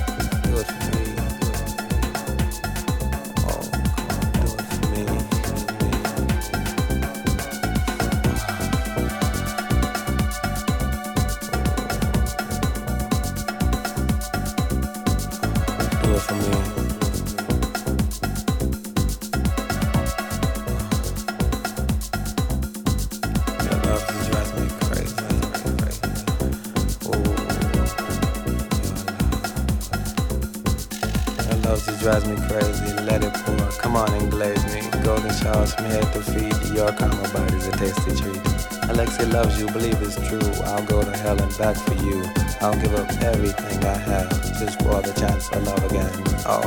It's 40.07 40.27
true. 40.27 40.63
I'll 40.63 40.85
go 40.85 41.03
to 41.03 41.17
hell 41.17 41.41
and 41.41 41.57
back 41.57 41.75
for 41.75 41.93
you. 41.95 42.23
I'll 42.61 42.79
give 42.79 42.93
up 42.95 43.09
everything 43.21 43.83
I 43.83 43.97
have 43.97 44.29
just 44.57 44.81
for 44.81 45.01
the 45.01 45.13
chance 45.19 45.49
of 45.49 45.63
love 45.63 45.83
again. 45.85 46.11
Oh, 46.45 46.61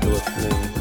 do 0.00 0.14
it 0.14 0.22
for 0.22 0.70
me. 0.70 0.75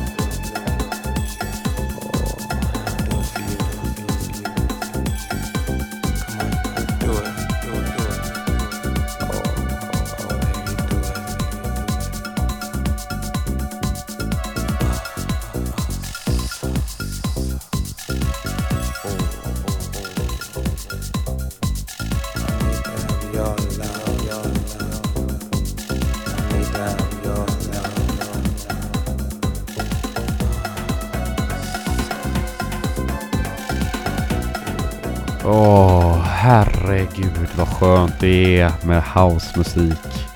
Det 38.25 38.59
är 38.59 38.71
med 38.85 39.03
housemusik 39.03 40.27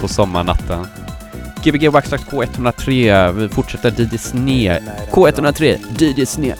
på 0.00 0.08
sommarnatten. 0.08 0.86
Gbg 1.64 1.88
Waxtrax 1.88 2.24
K103, 2.24 3.32
vi 3.32 3.48
fortsätter 3.48 3.90
DJ 3.90 4.18
Sne. 4.18 4.80
K103, 5.12 5.78
DJ 5.98 6.26
Sne. 6.26 6.54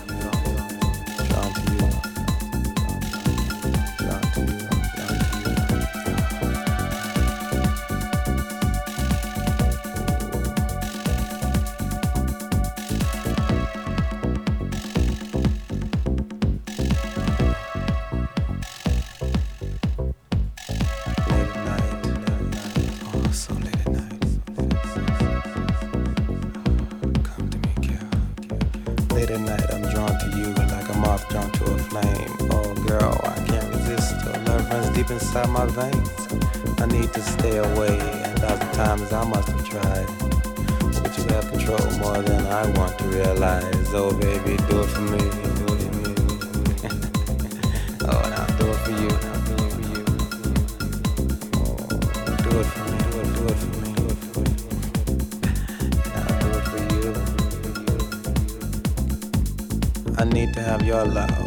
Your 60.94 61.06
love. 61.06 61.43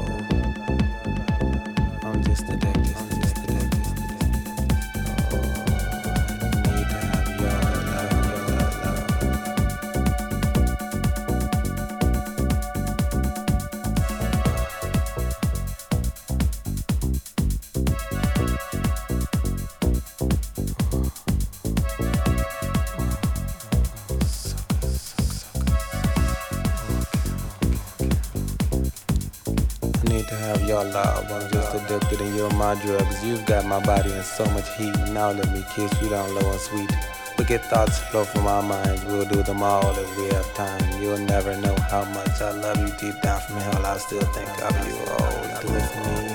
You've 33.28 33.46
got 33.46 33.66
my 33.66 33.82
body 33.82 34.14
in 34.14 34.24
so 34.24 34.46
much 34.52 34.74
heat. 34.78 34.98
Now 35.10 35.32
let 35.32 35.52
me 35.52 35.62
kiss 35.76 35.92
you 36.02 36.08
down 36.08 36.34
low 36.34 36.50
and 36.50 36.62
sweet. 36.62 36.90
Wicked 37.38 37.62
thoughts 37.64 38.00
flow 38.00 38.24
from 38.24 38.48
our 38.48 38.64
minds. 38.64 39.04
We'll 39.04 39.26
do 39.26 39.44
them 39.44 39.62
all 39.62 39.92
if 39.98 40.18
we 40.18 40.28
have 40.28 40.54
time. 40.54 41.02
You'll 41.02 41.18
never 41.18 41.58
know 41.58 41.76
how 41.92 42.06
much 42.06 42.42
I 42.42 42.52
love 42.52 42.80
you 42.80 42.88
deep 42.98 43.22
down 43.22 43.42
from 43.42 43.58
hell. 43.58 43.86
I 43.86 43.98
still 43.98 44.22
think 44.22 44.48
of 44.64 44.88
you. 44.88 44.96
Oh, 45.08 45.60
do 45.62 45.68
it 45.76 45.88
for 45.92 46.04
me. 46.08 46.30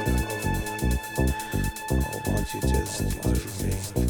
Oh, 1.92 2.22
won't 2.26 2.52
you 2.52 2.60
just 2.60 3.22
do 3.22 3.30
it 3.30 3.38
for 3.38 3.98
me? 4.00 4.01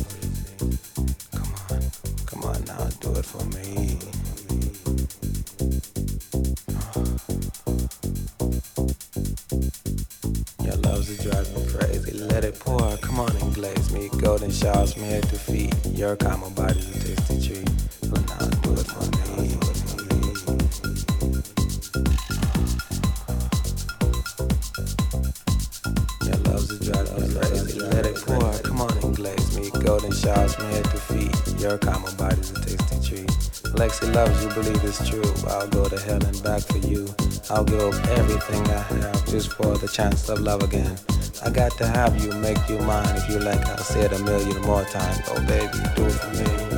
I'll 37.52 37.64
give 37.64 37.80
up 37.80 38.08
everything 38.08 38.66
I 38.68 38.80
have 38.80 39.26
just 39.28 39.52
for 39.52 39.76
the 39.76 39.86
chance 39.86 40.30
of 40.30 40.40
love 40.40 40.62
again. 40.62 40.96
I 41.44 41.50
got 41.50 41.76
to 41.78 41.86
have 41.86 42.18
you, 42.24 42.32
make 42.32 42.56
you 42.66 42.78
mine. 42.78 43.14
If 43.14 43.28
you 43.28 43.40
like, 43.40 43.62
I'll 43.66 43.76
say 43.76 44.06
it 44.06 44.12
a 44.12 44.18
million 44.20 44.58
more 44.62 44.84
times. 44.84 45.20
Oh, 45.28 45.38
baby, 45.46 45.78
do 45.94 46.06
it 46.06 46.12
for 46.12 46.30
me. 46.30 46.71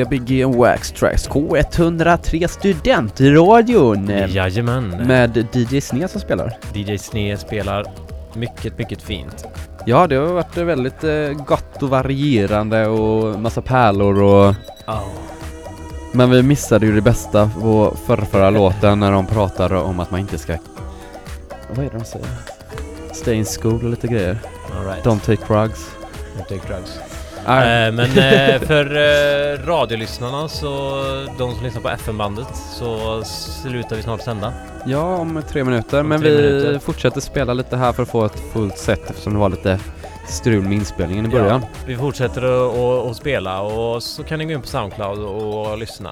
Gbg 0.00 0.44
Wax 0.56 0.92
Tracks 0.92 1.28
K103 1.28 2.46
Studentradion 2.46 4.10
Jajamän. 4.28 4.88
med 4.88 5.46
DJ 5.52 5.80
Sne 5.80 6.08
som 6.08 6.20
spelar. 6.20 6.58
DJ 6.74 6.96
Sne 6.98 7.36
spelar 7.36 7.86
mycket, 8.34 8.78
mycket 8.78 9.02
fint. 9.02 9.44
Ja, 9.86 10.06
det 10.06 10.16
har 10.16 10.26
varit 10.26 10.56
väldigt 10.56 11.04
eh, 11.04 11.44
gott 11.46 11.82
och 11.82 11.88
varierande 11.88 12.86
och 12.86 13.40
massa 13.40 13.62
pärlor 13.62 14.22
och 14.22 14.54
Men 16.12 16.30
vi 16.30 16.42
missade 16.42 16.86
ju 16.86 16.94
det 16.94 17.00
bästa 17.00 17.50
på 17.60 17.96
förra, 18.06 18.24
förra 18.24 18.50
låten 18.50 19.00
när 19.00 19.12
de 19.12 19.26
pratade 19.26 19.76
om 19.76 20.00
att 20.00 20.10
man 20.10 20.20
inte 20.20 20.38
ska 20.38 20.56
Vad 21.70 21.78
är 21.86 21.90
det 21.90 21.98
de 21.98 22.04
säger? 22.04 22.26
Stay 23.12 23.34
in 23.34 23.44
school 23.44 23.84
och 23.84 23.90
lite 23.90 24.06
grejer. 24.06 24.38
All 24.78 24.84
right. 24.86 25.04
Don't 25.04 25.20
take 25.20 25.54
drugs. 25.54 25.90
Don't 26.36 26.48
take 26.48 26.74
drugs. 26.74 26.98
Eh, 27.46 27.92
men 27.92 28.00
eh, 28.00 28.60
för 28.60 28.96
eh, 28.96 29.66
radiolyssnarna 29.66 30.48
så, 30.48 30.68
de 31.38 31.54
som 31.54 31.64
lyssnar 31.64 31.82
på 31.82 31.88
FM-bandet, 31.88 32.46
så 32.78 33.22
slutar 33.24 33.96
vi 33.96 34.02
snart 34.02 34.20
sända. 34.22 34.52
Ja, 34.86 35.16
om 35.16 35.42
tre 35.48 35.64
minuter. 35.64 36.00
Om 36.00 36.08
men 36.08 36.20
tre 36.20 36.30
vi 36.30 36.36
minuter. 36.36 36.78
fortsätter 36.78 37.20
spela 37.20 37.54
lite 37.54 37.76
här 37.76 37.92
för 37.92 38.02
att 38.02 38.08
få 38.08 38.24
ett 38.24 38.52
fullt 38.52 38.78
set 38.78 39.10
eftersom 39.10 39.32
det 39.32 39.38
var 39.38 39.48
lite 39.48 39.78
strul 40.28 40.62
med 40.62 40.72
inspelningen 40.72 41.26
i 41.26 41.28
början. 41.28 41.60
Ja, 41.62 41.68
vi 41.86 41.96
fortsätter 41.96 42.42
att 43.10 43.16
spela 43.16 43.60
och 43.60 44.02
så 44.02 44.22
kan 44.24 44.38
ni 44.38 44.44
gå 44.44 44.52
in 44.52 44.60
på 44.62 44.68
Soundcloud 44.68 45.18
och 45.18 45.78
lyssna. 45.78 46.10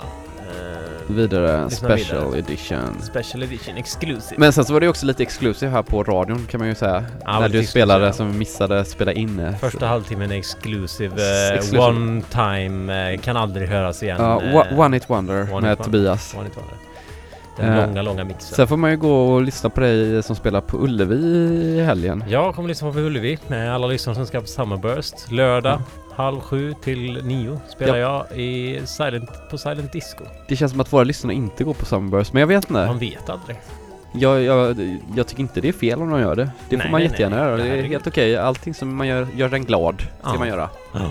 Vidare, 1.15 1.65
Lyssna 1.65 1.89
special 1.89 2.24
vidare. 2.24 2.39
edition. 2.39 3.03
special 3.03 3.43
edition 3.43 3.77
exclusive. 3.77 4.35
Men 4.39 4.53
sen 4.53 4.65
så 4.65 4.73
var 4.73 4.81
det 4.81 4.89
också 4.89 5.07
lite 5.07 5.23
exclusive 5.23 5.70
här 5.73 5.82
på 5.82 6.03
radion 6.05 6.47
kan 6.51 6.59
man 6.61 6.69
ju 6.69 6.74
säga. 6.74 7.05
Ja, 7.24 7.41
när 7.41 7.49
du 7.49 7.65
spelade 7.66 8.09
exclusive. 8.09 8.31
som 8.32 8.39
missade 8.39 8.85
spela 8.85 9.12
in. 9.12 9.55
Första 9.61 9.87
halvtimmen 9.87 10.32
är 10.32 10.37
exclusive, 10.37 11.15
eh, 11.49 11.55
exclusive. 11.57 11.82
one 11.82 12.23
time, 12.31 13.12
eh, 13.12 13.20
kan 13.20 13.37
aldrig 13.37 13.69
höras 13.69 14.03
igen. 14.03 14.16
Ja, 14.20 14.41
Wa- 14.41 14.78
One 14.87 14.97
It 14.97 15.11
Wonder 15.11 15.53
One 15.55 15.61
med 15.61 15.73
It. 15.78 15.85
Tobias. 15.85 16.35
One 16.39 16.47
It 16.49 16.57
Wonder. 16.57 16.74
Den 17.57 17.69
Eh, 17.78 17.87
långa, 17.87 18.03
långa 18.03 18.24
mixen. 18.24 18.55
Sen 18.57 18.69
får 18.69 18.77
man 18.77 18.91
ju 18.91 18.97
gå 18.97 19.35
och 19.35 19.43
lyssna 19.43 19.70
på 19.70 19.81
dig 19.81 20.23
som 20.23 20.37
spelar 20.37 20.61
på 20.61 20.77
Ullevi 20.85 21.16
i 21.16 21.81
helgen. 21.82 22.24
Jag 22.28 22.55
kommer 22.55 22.69
lyssna 22.69 22.93
på 22.93 22.99
Ullevi 22.99 23.39
med 23.49 23.74
alla 23.74 23.87
lyssnare 23.87 24.16
som 24.16 24.27
ska 24.27 24.41
på 24.41 24.47
Summerburst. 24.47 25.31
Lördag 25.31 25.82
halv 26.12 26.41
sju 26.41 26.74
till 26.82 27.24
nio 27.24 27.61
spelar 27.69 27.97
jag 27.97 28.27
i 28.39 28.81
silent, 28.87 29.31
på 29.51 29.59
Silent 29.59 29.93
Disco. 29.93 30.24
Det 30.49 30.57
känns 30.57 30.73
som 30.73 30.81
att 30.81 30.93
våra 30.93 31.05
lyssnare 31.05 31.35
inte 31.35 31.65
går 31.65 31.74
på 31.74 31.85
Summerburst, 31.85 32.32
men 32.32 32.41
jag 32.41 32.47
vet 32.47 32.65
inte. 32.70 32.87
Man 32.87 32.99
vet 32.99 33.28
aldrig. 33.31 33.57
Jag, 34.12 34.43
jag, 34.43 34.77
jag 35.16 35.27
tycker 35.27 35.41
inte 35.43 35.61
det 35.61 35.69
är 35.69 35.73
fel 35.73 36.03
om 36.03 36.11
de 36.11 36.20
gör 36.20 36.37
det. 36.37 36.51
Det 36.69 36.77
får 36.77 36.82
Nej, 36.82 36.91
man 36.93 37.01
nej, 37.01 37.11
jättegärna 37.11 37.37
nej. 37.37 37.45
göra. 37.45 37.57
Det 37.57 37.69
är 37.69 37.82
helt 37.82 38.07
okej. 38.07 38.37
Allting 38.37 38.74
som 38.74 38.97
man 38.97 39.07
gör, 39.07 39.27
gör 39.37 39.49
den 39.49 39.65
glad 39.65 39.95
ska 40.01 40.31
Ja. 40.32 40.39
man 40.39 40.49
göra. 40.49 40.69
Ja. 40.93 41.11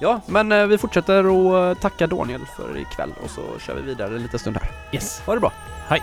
Ja, 0.00 0.20
men 0.26 0.52
eh, 0.52 0.66
vi 0.66 0.78
fortsätter 0.78 1.26
och 1.26 1.80
tacka 1.80 2.06
Daniel 2.06 2.40
för 2.56 2.78
ikväll 2.78 3.10
och 3.24 3.30
så 3.30 3.40
kör 3.66 3.74
vi 3.74 3.82
vidare 3.82 4.16
en 4.16 4.22
liten 4.22 4.38
stund 4.38 4.56
här. 4.56 4.70
Yes. 4.92 5.22
Ha 5.26 5.34
det 5.34 5.40
bra! 5.40 5.52
Hej! 5.88 6.02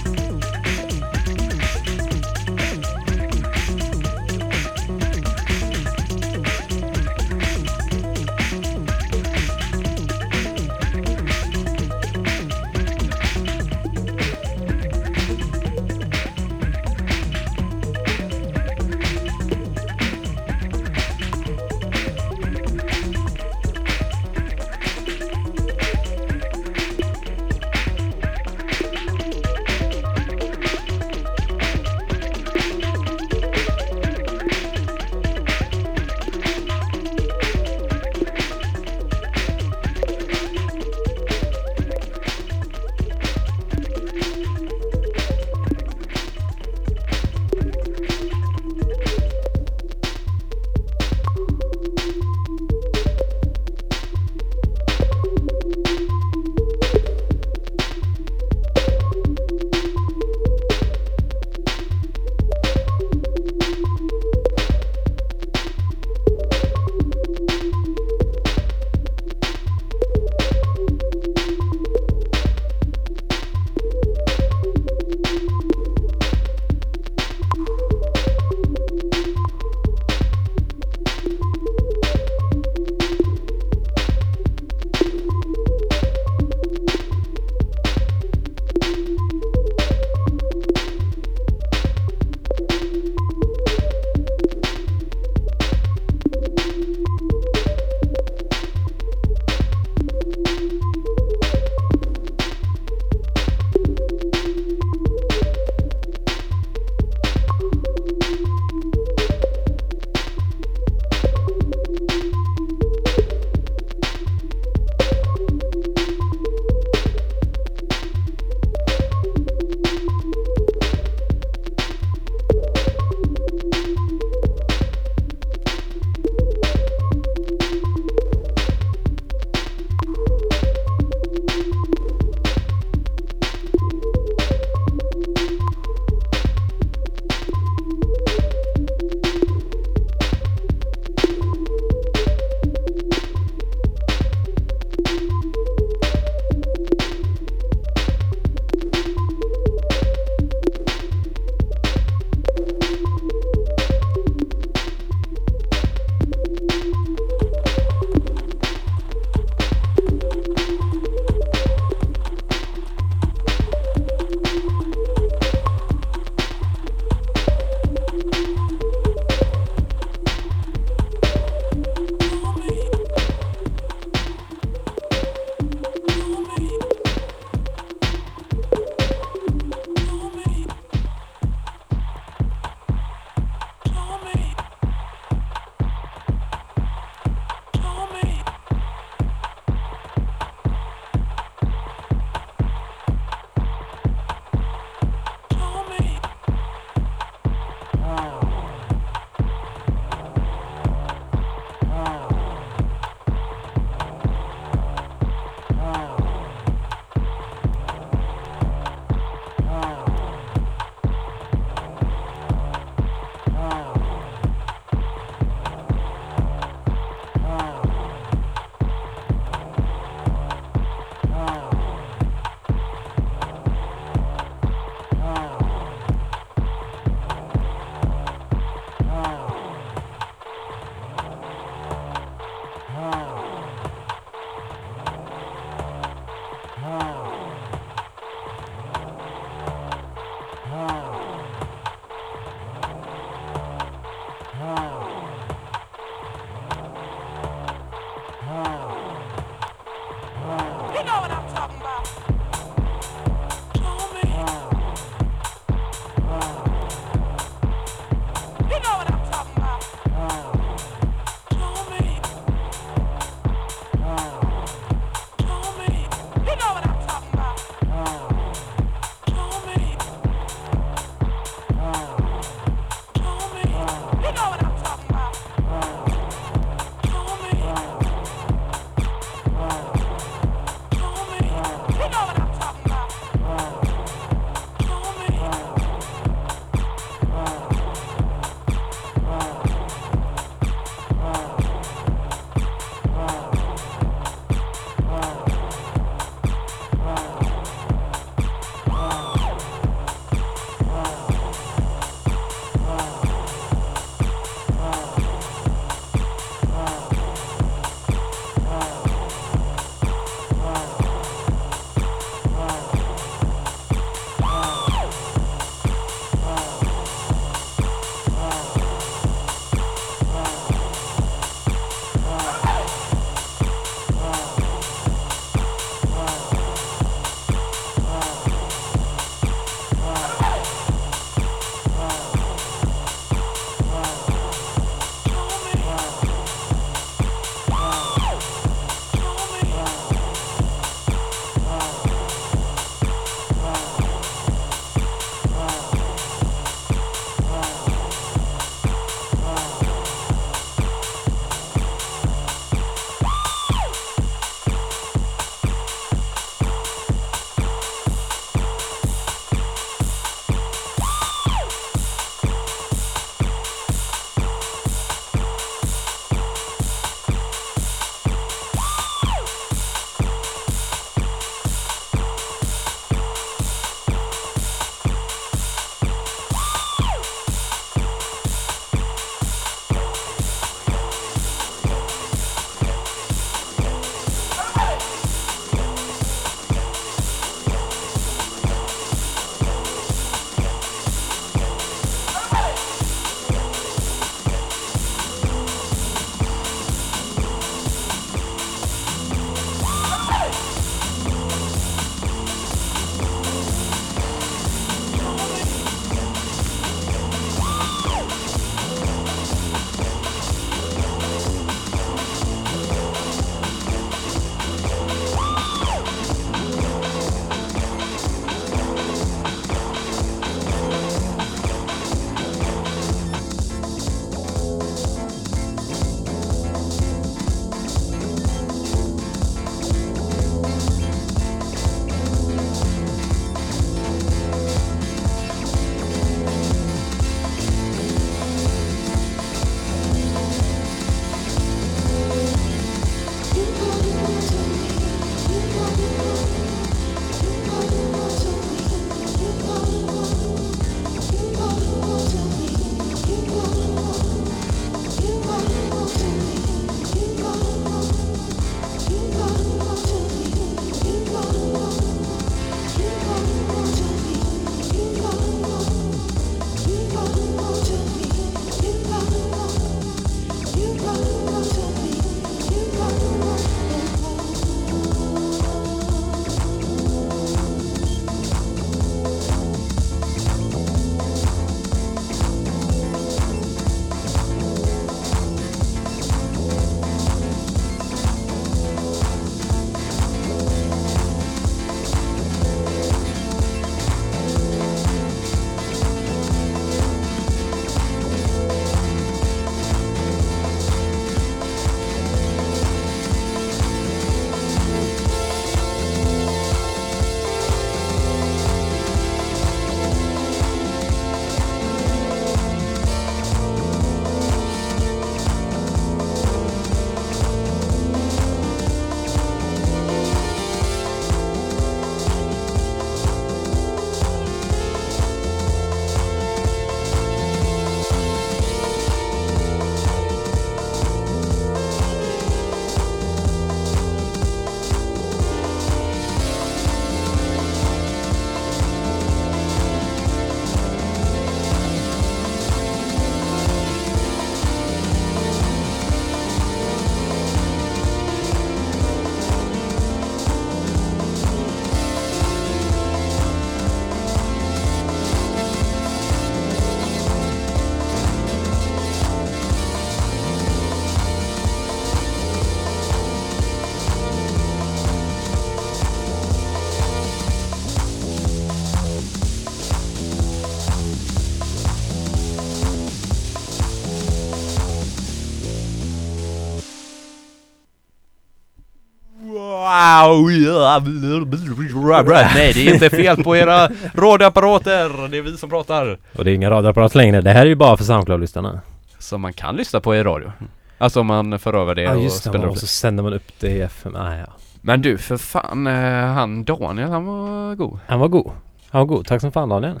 Nej, 582.54 582.72
det 582.72 582.88
är 582.88 582.94
inte 582.94 583.10
fel 583.10 583.44
på 583.44 583.56
era 583.56 583.88
radioapparater. 584.14 585.28
Det 585.28 585.38
är 585.38 585.42
vi 585.42 585.56
som 585.56 585.70
pratar. 585.70 586.18
Och 586.38 586.44
det 586.44 586.50
är 586.50 586.54
inga 586.54 586.70
radioapparat 586.70 587.14
längre. 587.14 587.40
Det 587.40 587.50
här 587.50 587.60
är 587.62 587.66
ju 587.66 587.74
bara 587.74 587.96
för 587.96 588.04
Soundcloud-lyssnarna. 588.04 588.80
Som 589.18 589.40
man 589.40 589.52
kan 589.52 589.76
lyssna 589.76 590.00
på 590.00 590.16
i 590.16 590.22
radio. 590.22 590.52
Alltså 590.98 591.20
om 591.20 591.26
man 591.26 591.58
för 591.58 591.74
över 591.74 591.94
det 591.94 592.02
Ja 592.02 592.14
och 592.14 592.22
just 592.22 592.44
det, 592.44 592.48
spelar 592.50 592.64
upp 592.64 592.70
och 592.70 592.74
det. 592.76 592.80
så 592.80 592.86
sänder 592.86 593.22
man 593.22 593.32
upp 593.32 593.52
det 593.60 593.68
i 593.70 593.80
FM. 593.80 594.16
Ah, 594.16 594.36
ja. 594.36 594.46
Men 594.80 595.02
du, 595.02 595.18
för 595.18 595.36
fan, 595.36 595.86
eh, 595.86 596.26
han 596.26 596.64
Daniel, 596.64 597.08
han 597.10 597.24
var 597.26 597.74
god. 597.74 597.98
Han 598.06 598.20
var 598.20 598.28
god. 598.28 598.50
Han 598.90 598.98
var 598.98 599.06
god. 599.06 599.26
Tack 599.26 599.40
som 599.40 599.52
fan 599.52 599.68
Daniel. 599.68 600.00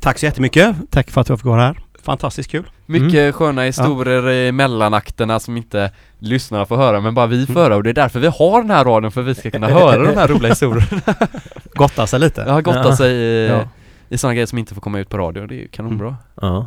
Tack 0.00 0.18
så 0.18 0.26
jättemycket. 0.26 0.76
Tack 0.90 1.10
för 1.10 1.20
att 1.20 1.28
jag 1.28 1.38
fick 1.38 1.46
vara 1.46 1.60
här. 1.62 1.78
Fantastiskt 2.04 2.50
kul. 2.50 2.64
Mycket 2.86 3.34
sköna 3.34 3.62
historier 3.62 4.30
i 4.30 4.52
mellanakterna 4.52 5.40
som 5.40 5.56
inte 5.56 5.90
lyssnarna 6.18 6.66
får 6.66 6.76
höra 6.76 7.00
men 7.00 7.14
bara 7.14 7.26
vi 7.26 7.46
får 7.46 7.54
höra 7.54 7.76
och 7.76 7.82
det 7.82 7.90
är 7.90 7.94
därför 7.94 8.20
vi 8.20 8.26
har 8.26 8.60
den 8.62 8.70
här 8.70 8.84
radion 8.84 9.12
för 9.12 9.20
att 9.20 9.26
vi 9.26 9.34
ska 9.34 9.50
kunna 9.50 9.66
höra 9.68 10.02
de 10.02 10.16
här 10.16 10.28
roliga 10.28 10.48
historierna. 10.48 11.02
Gotta 11.74 12.06
sig 12.06 12.20
lite. 12.20 12.40
Jag 12.40 12.52
har 12.52 12.62
gottat 12.62 12.86
Ja. 12.86 12.96
sig 12.96 13.12
i, 13.12 13.48
Ja. 13.48 13.68
i 14.08 14.18
sådana 14.18 14.34
grejer 14.34 14.46
som 14.46 14.58
inte 14.58 14.74
får 14.74 14.80
komma 14.80 14.98
ut 14.98 15.08
på 15.08 15.18
radio, 15.18 15.46
det 15.46 15.54
är 15.54 15.58
ju 15.58 15.68
kanonbra. 15.68 16.16
Ja. 16.40 16.66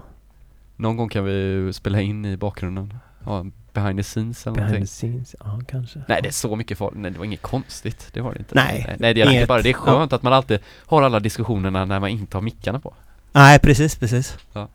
Någon 0.75 0.97
gång 0.97 1.09
kan 1.09 1.23
vi 1.25 1.69
spela 1.73 2.01
in 2.01 2.25
i 2.25 2.37
bakgrunden, 2.37 2.93
ja, 3.25 3.45
behind 3.73 3.99
the 3.99 4.03
scenes 4.03 4.47
eller 4.47 4.55
Behind 4.55 4.69
någonting. 4.73 4.83
the 4.85 4.87
scenes. 4.87 5.35
Ja, 5.39 5.61
kanske. 5.67 5.99
Nej 6.07 6.19
det 6.21 6.27
är 6.29 6.33
så 6.33 6.55
mycket 6.55 6.77
farligt, 6.77 6.99
nej 6.99 7.11
det 7.11 7.17
var 7.17 7.25
inget 7.25 7.41
konstigt, 7.41 8.09
det 8.13 8.21
var 8.21 8.33
det 8.33 8.39
inte. 8.39 8.55
Nej, 8.55 8.95
nej, 8.99 9.13
det 9.13 9.21
är 9.21 9.31
inget- 9.31 9.47
bara, 9.47 9.61
det 9.61 9.69
är 9.69 9.73
skönt 9.73 10.13
att 10.13 10.23
man 10.23 10.33
alltid 10.33 10.59
har 10.85 11.01
alla 11.03 11.19
diskussionerna 11.19 11.85
när 11.85 11.99
man 11.99 12.09
inte 12.09 12.37
har 12.37 12.41
mickarna 12.41 12.79
på. 12.79 12.93
Nej, 13.31 13.59
precis, 13.59 13.95
precis. 13.95 14.37
Ja, 14.53 14.67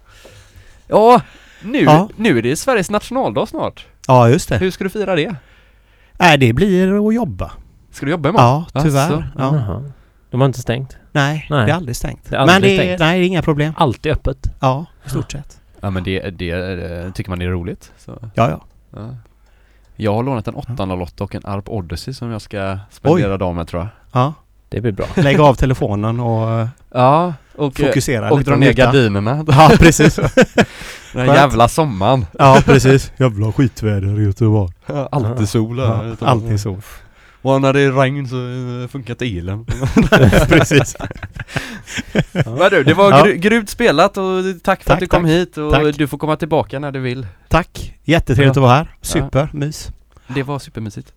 nu, 1.63 1.79
Ja. 1.83 2.09
nu 2.17 2.39
är 2.39 2.43
det 2.43 2.57
Sveriges 2.57 2.91
nationaldag 2.91 3.47
snart. 3.47 3.87
Ja, 4.07 4.29
just 4.29 4.49
det. 4.49 4.59
Hur 4.59 4.71
ska 4.71 4.85
du 4.85 4.91
fira 4.91 5.15
det? 5.17 5.35
Nej, 6.19 6.39
det 6.39 6.53
blir 6.53 7.09
att 7.09 7.15
jobba. 7.15 7.53
Ska 7.91 8.07
du 8.07 8.13
jobba 8.13 8.29
imorgon? 8.29 8.65
Ja, 8.75 8.83
tyvärr. 8.83 9.07
Asså? 9.07 9.25
Ja. 9.39 9.83
De 10.31 10.41
har 10.41 10.47
inte 10.47 10.61
stängt. 10.61 10.97
Nej, 11.13 11.47
Nej. 11.51 11.67
det 11.67 11.73
är 11.73 11.77
aldrig 11.77 11.97
stängt. 11.97 12.31
Det 12.31 12.37
är 12.37 12.41
aldrig 12.41 12.55
Men 12.55 12.63
det 12.63 12.75
är, 12.75 12.79
stängt. 12.79 13.01
nej, 13.01 13.19
det 13.19 13.25
är 13.25 13.27
inga 13.27 13.43
problem. 13.43 13.73
Alltid 13.77 14.13
öppet. 14.13 14.47
Ja, 14.61 14.87
i 15.07 15.09
stort 15.09 15.33
sett. 15.33 15.61
Ja 15.81 15.91
men 15.91 16.05
det, 16.05 16.31
det 16.31 16.51
eh, 16.51 17.13
tycker 17.13 17.31
man 17.31 17.43
är 17.43 17.49
roligt. 17.49 17.93
Så, 17.99 18.19
Ja, 18.35 18.51
ja. 18.51 18.61
ja. 18.97 19.17
Jag 19.97 20.15
har 20.15 20.23
lånat 20.23 20.49
en 20.49 20.55
808 20.55 21.25
och 21.25 21.35
en 21.35 21.47
Arp 21.47 21.69
Odyssey 21.69 22.15
som 22.15 22.31
jag 22.31 22.43
ska 22.43 22.79
spendera 22.91 23.37
dagen 23.39 23.57
med 23.57 23.69
tror 23.69 23.83
jag. 23.83 23.89
Ja. 24.13 24.35
Det 24.73 24.81
blir 24.81 24.93
bra. 24.93 25.07
Lägg 25.17 25.41
av 25.41 25.55
telefonen 25.55 26.21
och 26.21 26.51
eh, 26.51 26.69
Ja, 26.95 27.35
och, 27.57 27.81
eh, 27.81 27.87
fokusera 27.87 28.31
och 28.31 28.39
lite 28.39 28.51
dra 28.51 28.55
och 28.55 28.61
ner 28.61 28.73
gardinerna. 28.73 29.45
Ja, 29.49 29.71
precis. 29.79 30.17
Den 31.13 31.27
jävla 31.27 31.69
sommaren. 31.69 32.27
Ja, 32.39 32.61
precis. 32.65 33.13
Jävla 33.17 33.53
skitväder 33.53 34.21
i 34.21 34.25
Göteborg. 34.25 34.73
Alltid 35.11 35.49
sol 35.49 35.81
här. 35.81 36.17
Ja, 36.21 36.27
alltid 36.27 36.61
så. 36.61 36.79
Och 37.43 37.61
när 37.61 37.73
det 37.73 37.81
är 37.81 37.93
regn 37.93 38.29
så 38.29 38.37
eh, 38.37 38.89
funkar 38.89 39.15
inte 39.15 39.25
elen. 39.39 39.67
precis. 40.49 40.97
Men 42.33 42.71
du, 42.71 42.83
det 42.85 42.95
var 42.95 43.11
Ja. 43.11 43.25
gry- 43.25 43.35
grymt 43.37 43.69
spelat 43.71 44.17
och 44.17 44.25
tack 44.63 44.83
för 44.83 44.87
Tack, 44.91 44.95
att 44.95 45.01
du 45.01 45.07
kom 45.07 45.23
tack. 45.23 45.31
hit 45.31 45.59
och 45.59 45.73
Tack. 45.73 45.97
du 45.99 46.07
får 46.07 46.19
komma 46.19 46.37
tillbaka 46.37 46.79
när 46.79 46.93
du 46.93 47.01
vill. 47.01 47.27
Tack. 47.49 47.95
Jättetrevligt 48.05 48.57
Ja. 48.57 48.63
att 48.63 48.67
vara 48.69 48.75
här. 48.75 48.89
Super. 49.03 49.49
Mys. 49.53 49.91
Det 50.29 50.43
var 50.43 50.59
supermysigt. 50.59 51.13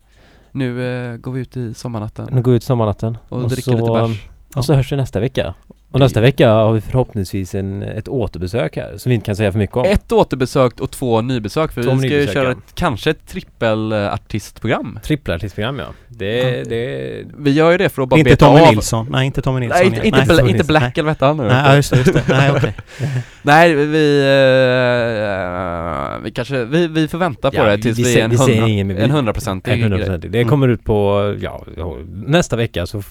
Nu 0.56 0.68
eh, 1.12 1.18
går 1.18 1.32
vi 1.32 1.42
ut 1.42 1.58
i 1.58 1.74
sommarnatten 1.74 2.28
Nu 2.32 2.42
går 2.42 2.52
vi 2.52 2.56
ut 2.58 2.64
sommarnatten. 2.64 3.18
och, 3.30 3.50
dricker 3.50 3.72
lite 3.72 3.92
bärs. 3.92 4.28
Och 4.56 4.66
så 4.66 4.74
hörs 4.74 4.92
vi 4.92 4.96
nästa 4.96 5.20
vecka. 5.20 5.54
Och 5.96 6.02
nästa 6.02 6.22
vecka 6.22 6.52
har 6.52 6.74
vi 6.74 6.82
förhoppningsvis 6.82 7.56
en, 7.56 7.84
ett 7.84 8.08
återbesök 8.08 8.78
här 8.78 8.94
som 8.98 9.10
vi 9.10 9.16
inte 9.16 9.26
kan 9.26 9.36
säga 9.36 9.52
för 9.52 9.60
mycket 9.60 9.76
om. 9.76 9.86
Ett 9.86 10.12
återbesök 10.12 10.80
och 10.80 10.92
två 10.92 11.22
nybesök 11.22 11.72
för 11.72 11.84
Två 11.84 11.92
vi 11.92 11.98
ska 11.98 12.08
ju 12.08 12.14
nybesök, 12.14 12.34
köra 12.34 12.44
ja. 12.46 12.52
ett, 12.52 12.76
kanske 12.76 13.10
ett 13.10 13.28
trippelartistprogram. 13.28 15.00
Trippelartistprogram 15.04 15.80
ja. 15.80 15.86
Det, 16.08 16.64
det... 16.64 17.24
Vi 17.38 17.52
gör 17.52 17.72
ju 17.72 17.78
det 17.78 17.90
för 17.90 18.02
att 18.02 18.10
bara 18.10 18.20
Inte 18.20 18.30
beta 18.30 18.46
Tommy 18.46 18.62
av 18.62 18.74
Nilsson. 18.74 19.08
Nej, 19.10 19.26
inte 19.26 19.42
Tommy 19.42 19.60
Nilsson. 19.60 19.78
Nej, 19.78 19.88
inte, 19.88 20.08
inte, 20.08 20.20
Nej, 20.20 20.28
Bla- 20.28 20.50
inte. 20.50 20.64
Black 20.64 20.98
eller 20.98 21.06
vad 21.06 21.12
hette 21.12 21.26
han 21.26 21.38
nu? 21.38 21.44
Nej, 21.44 21.64
ja, 21.66 21.76
just 21.76 21.92
det. 21.92 21.98
Just 21.98 22.14
det. 22.14 22.24
Nej, 22.30 22.52
okej. 22.56 22.74
Nej, 23.42 23.76
vi, 23.76 24.20
eh, 24.20 26.24
vi 26.24 26.32
kanske, 26.32 26.66
vi, 26.66 26.88
vi 26.88 27.08
får 27.08 27.18
vänta 27.18 27.52
på 27.52 27.58
Ja, 27.58 27.64
det 27.64 27.78
tills 27.78 28.00
vi, 28.00 28.04
vi 28.04 28.20
är 28.20 28.24
en 28.24 28.30
vi 28.30 28.38
säger 28.38 28.62
hundra- 28.62 29.04
en 29.04 29.12
hundraprocentig 29.12 29.72
Nej, 29.72 29.90
grej. 29.90 30.10
100%. 30.10 30.28
Det 30.28 30.44
kommer 30.44 30.68
ut 30.68 30.84
på, 30.84 31.36
ja, 31.42 31.64
nästa 32.26 32.56
vecka 32.56 32.86
så 32.86 33.04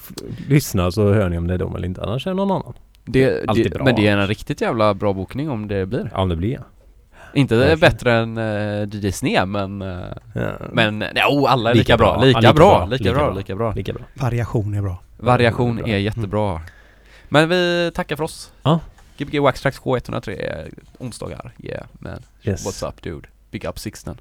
lyssna 0.49 0.91
så 0.91 1.13
hör 1.13 1.29
ni 1.29 1.37
om 1.37 1.47
det 1.47 1.53
är 1.53 1.57
dem 1.57 1.75
eller 1.75 1.87
inte. 1.87 2.01
Annars 2.01 2.27
är 2.27 2.31
det 2.31 2.35
någon 2.35 2.51
annan. 2.51 2.73
Det, 3.05 3.49
Alltid 3.49 3.65
det, 3.65 3.69
bra. 3.69 3.83
men 3.83 3.95
det 3.95 4.07
är 4.07 4.17
en 4.17 4.27
riktigt 4.27 4.61
jävla 4.61 4.93
bra 4.93 5.13
bokning 5.13 5.49
om 5.49 5.67
det 5.67 5.85
blir. 5.85 6.09
Ja, 6.13 6.21
om 6.21 6.29
det 6.29 6.35
blir 6.35 6.53
ja. 6.53 6.61
Inte 7.33 7.55
Verkligen. 7.55 7.79
bättre 7.79 8.13
än 8.13 8.37
uh, 8.37 8.87
DJ 9.05 9.11
Sne 9.11 9.45
men, 9.45 9.81
eh, 9.81 9.89
ja. 10.33 10.51
men 10.71 11.03
jo, 11.15 11.45
alla 11.47 11.69
är 11.69 11.73
lika, 11.73 11.83
Lika 11.93 11.97
bra. 11.97 12.13
bra. 12.17 12.25
Lika, 12.25 12.37
Ja, 12.37 12.41
lika 12.41 12.53
bra, 12.53 12.77
bra. 12.77 12.85
lika, 12.85 13.03
Lika 13.03 13.13
bra, 13.15 13.33
lika 13.33 13.55
bra. 13.55 13.73
Lika 13.73 13.93
bra. 13.93 14.03
Variation 14.13 14.73
är 14.73 14.81
bra. 14.81 14.97
Variation 15.17 15.75
Bra. 15.75 15.87
är 15.87 15.97
jättebra. 15.97 16.61
Men 17.29 17.49
vi 17.49 17.91
tackar 17.95 18.15
för 18.15 18.23
oss. 18.23 18.51
Ja. 18.63 18.79
Gbg 19.17 19.39
Wax 19.41 19.61
Tracks 19.61 19.79
K103 19.81 20.73
onsdagar. 20.97 21.51
Yeah 21.59 21.85
man. 21.99 22.19
Yes. 22.43 22.65
What's 22.67 22.89
up 22.89 23.01
dude? 23.01 23.27
Big 23.51 23.65
up 23.65 23.79
Sixten. 23.79 24.17